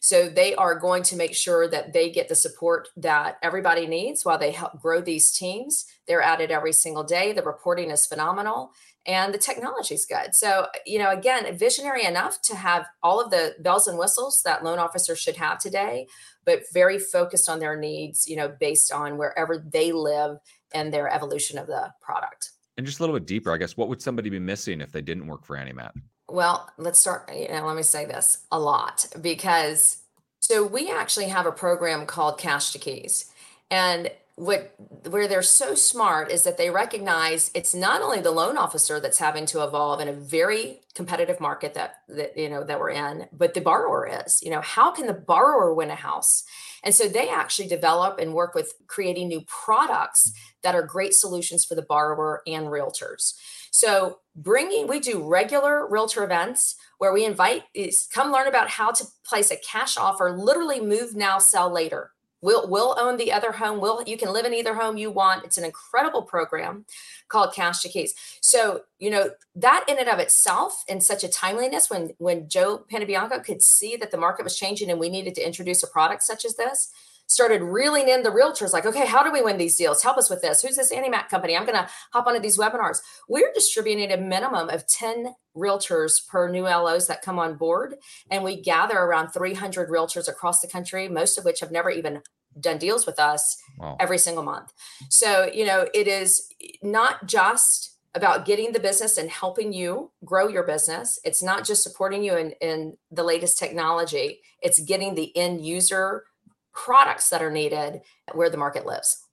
[0.00, 4.24] So they are going to make sure that they get the support that everybody needs
[4.24, 5.86] while they help grow these teams.
[6.06, 7.32] They're at it every single day.
[7.32, 8.72] The reporting is phenomenal
[9.06, 10.34] and the technology is good.
[10.34, 14.62] So, you know, again, visionary enough to have all of the bells and whistles that
[14.62, 16.06] loan officers should have today,
[16.44, 20.38] but very focused on their needs, you know, based on wherever they live
[20.72, 22.50] and their evolution of the product.
[22.76, 25.02] And just a little bit deeper, I guess, what would somebody be missing if they
[25.02, 25.92] didn't work for AnnieMac?
[26.28, 29.98] Well, let's start, you know, let me say this a lot because
[30.40, 33.30] so we actually have a program called Cash to Keys.
[33.70, 34.74] And what
[35.10, 39.18] where they're so smart is that they recognize it's not only the loan officer that's
[39.18, 43.26] having to evolve in a very competitive market that that you know that we're in
[43.32, 44.42] but the borrower is.
[44.42, 46.44] You know how can the borrower win a house?
[46.82, 51.64] And so they actually develop and work with creating new products that are great solutions
[51.64, 53.34] for the borrower and realtors.
[53.70, 58.92] So bringing we do regular realtor events where we invite is come learn about how
[58.92, 62.12] to place a cash offer literally move now sell later
[62.42, 63.80] We'll, we'll own the other home.
[63.80, 65.44] We'll, you can live in either home you want.
[65.44, 66.84] It's an incredible program
[67.28, 68.14] called Cash to Keys.
[68.40, 72.84] So, you know, that in and of itself in such a timeliness when, when Joe
[72.92, 76.24] Panebianco could see that the market was changing and we needed to introduce a product
[76.24, 76.92] such as this,
[77.32, 80.02] started reeling in the realtors like, okay, how do we win these deals?
[80.02, 80.62] Help us with this.
[80.62, 81.56] Who's this AnnieMac company?
[81.56, 82.98] I'm going to hop onto these webinars.
[83.28, 87.96] We're distributing a minimum of 10 realtors per new LOs that come on board.
[88.30, 92.22] And we gather around 300 realtors across the country, most of which have never even
[92.60, 93.96] done deals with us wow.
[93.98, 94.72] every single month.
[95.08, 96.48] So, you know, it is
[96.82, 101.18] not just about getting the business and helping you grow your business.
[101.24, 106.24] It's not just supporting you in, in the latest technology, it's getting the end user
[106.72, 108.00] products that are needed
[108.32, 109.26] where the market lives.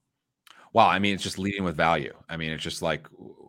[0.73, 0.87] Wow.
[0.87, 2.13] I mean, it's just leading with value.
[2.29, 3.07] I mean, it's just like,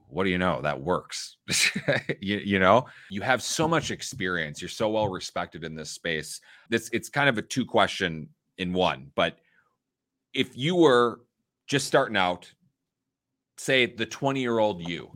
[0.08, 0.60] what do you know?
[0.62, 1.36] That works.
[2.20, 4.60] you, you know, you have so much experience.
[4.60, 6.40] You're so well respected in this space.
[6.68, 8.28] This it's kind of a two question
[8.58, 9.10] in one.
[9.14, 9.38] But
[10.32, 11.20] if you were
[11.66, 12.50] just starting out,
[13.58, 15.10] say the 20 year old you,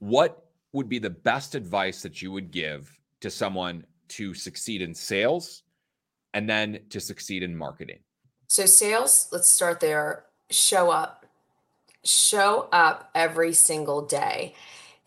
[0.00, 4.94] what would be the best advice that you would give to someone to succeed in
[4.94, 5.62] sales
[6.38, 7.98] and then to succeed in marketing?
[8.46, 10.24] So, sales, let's start there.
[10.50, 11.26] Show up.
[12.04, 14.54] Show up every single day.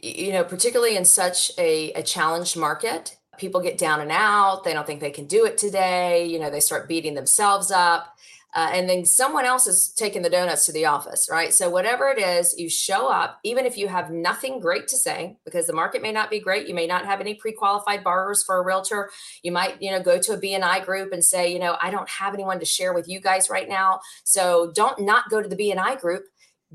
[0.03, 4.65] You know, particularly in such a, a challenged market, people get down and out.
[4.65, 6.25] They don't think they can do it today.
[6.25, 8.17] You know, they start beating themselves up
[8.53, 11.53] uh, and then someone else is taking the donuts to the office, right?
[11.53, 15.37] So whatever it is, you show up, even if you have nothing great to say,
[15.45, 16.67] because the market may not be great.
[16.67, 19.09] You may not have any pre-qualified borrowers for a realtor.
[19.41, 22.09] You might, you know, go to a BNI group and say, you know, I don't
[22.09, 24.01] have anyone to share with you guys right now.
[24.25, 26.25] So don't not go to the BNI group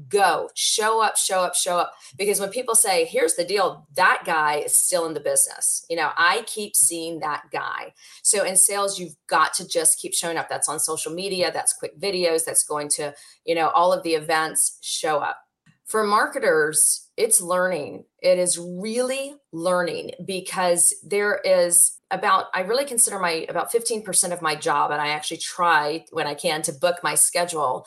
[0.08, 0.50] go.
[0.54, 1.92] Show up show up show up.
[2.18, 5.96] Because when people say here's the deal that guy is still in the business you
[5.96, 7.92] know i keep seeing that guy.
[8.22, 10.48] So in sales you've got to just keep showing up.
[10.48, 14.14] That's on social media that's quick videos that's going to you know all of the
[14.14, 14.78] events.
[14.82, 15.38] Show up.
[15.86, 18.04] For marketers it's learning.
[18.20, 24.40] It is really learning because there is about i really consider my about 15% of
[24.40, 27.84] my job and i actually try when i can to book my schedule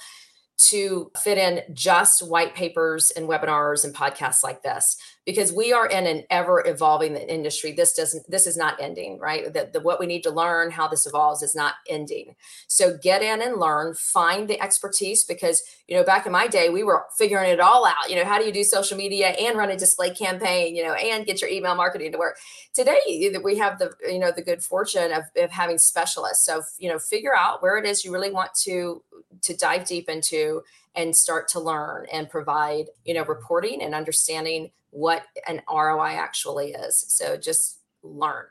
[0.60, 4.98] to fit in just white papers and webinars and podcasts like this
[5.30, 7.72] because we are in an ever evolving industry.
[7.72, 9.54] This doesn't this is not ending right?
[9.54, 12.36] That the, what we need to learn how this evolves is not ending.
[12.68, 16.70] So get in and learn find the expertise because you know back in my day
[16.70, 18.10] we were figuring it all out.
[18.10, 20.94] You know how do you do social media and run a display campaign you know
[20.94, 22.38] and get your email marketing to work?
[22.74, 26.44] Today we have the you know the good fortune of, of having specialists.
[26.44, 29.04] So you know figure out where it is you really want to
[29.44, 30.64] to dive deep into
[30.96, 36.72] and start to learn and provide you know reporting and understanding what an roi actually
[36.72, 38.46] is so just learn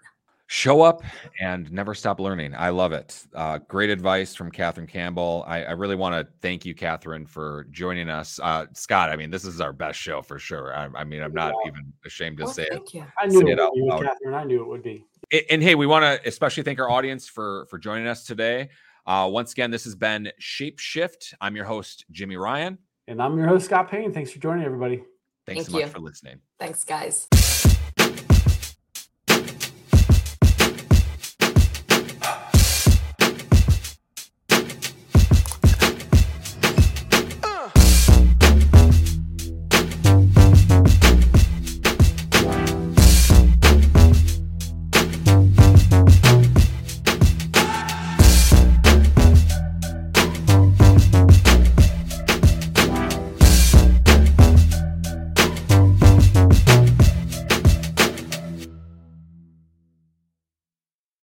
[0.50, 1.02] show up
[1.40, 5.72] and never stop learning i love it uh, great advice from katherine campbell i, I
[5.72, 9.60] really want to thank you katherine for joining us uh, scott i mean this is
[9.60, 11.70] our best show for sure i, I mean i'm not yeah.
[11.70, 13.04] even ashamed to well, say it you.
[13.18, 15.74] i knew it, it would be, katherine i knew it would be and, and hey
[15.74, 18.68] we want to especially thank our audience for for joining us today
[19.08, 21.32] Uh, once again, this has been Shapeshift.
[21.40, 22.76] I'm your host, Jimi Ryan.
[23.06, 24.12] And I'm your host, Scott Payne.
[24.12, 25.02] Thanks for joining, everybody.
[25.48, 25.92] Thanks Thank so much you.
[25.92, 26.40] for listening.
[26.58, 27.26] Thanks, guys.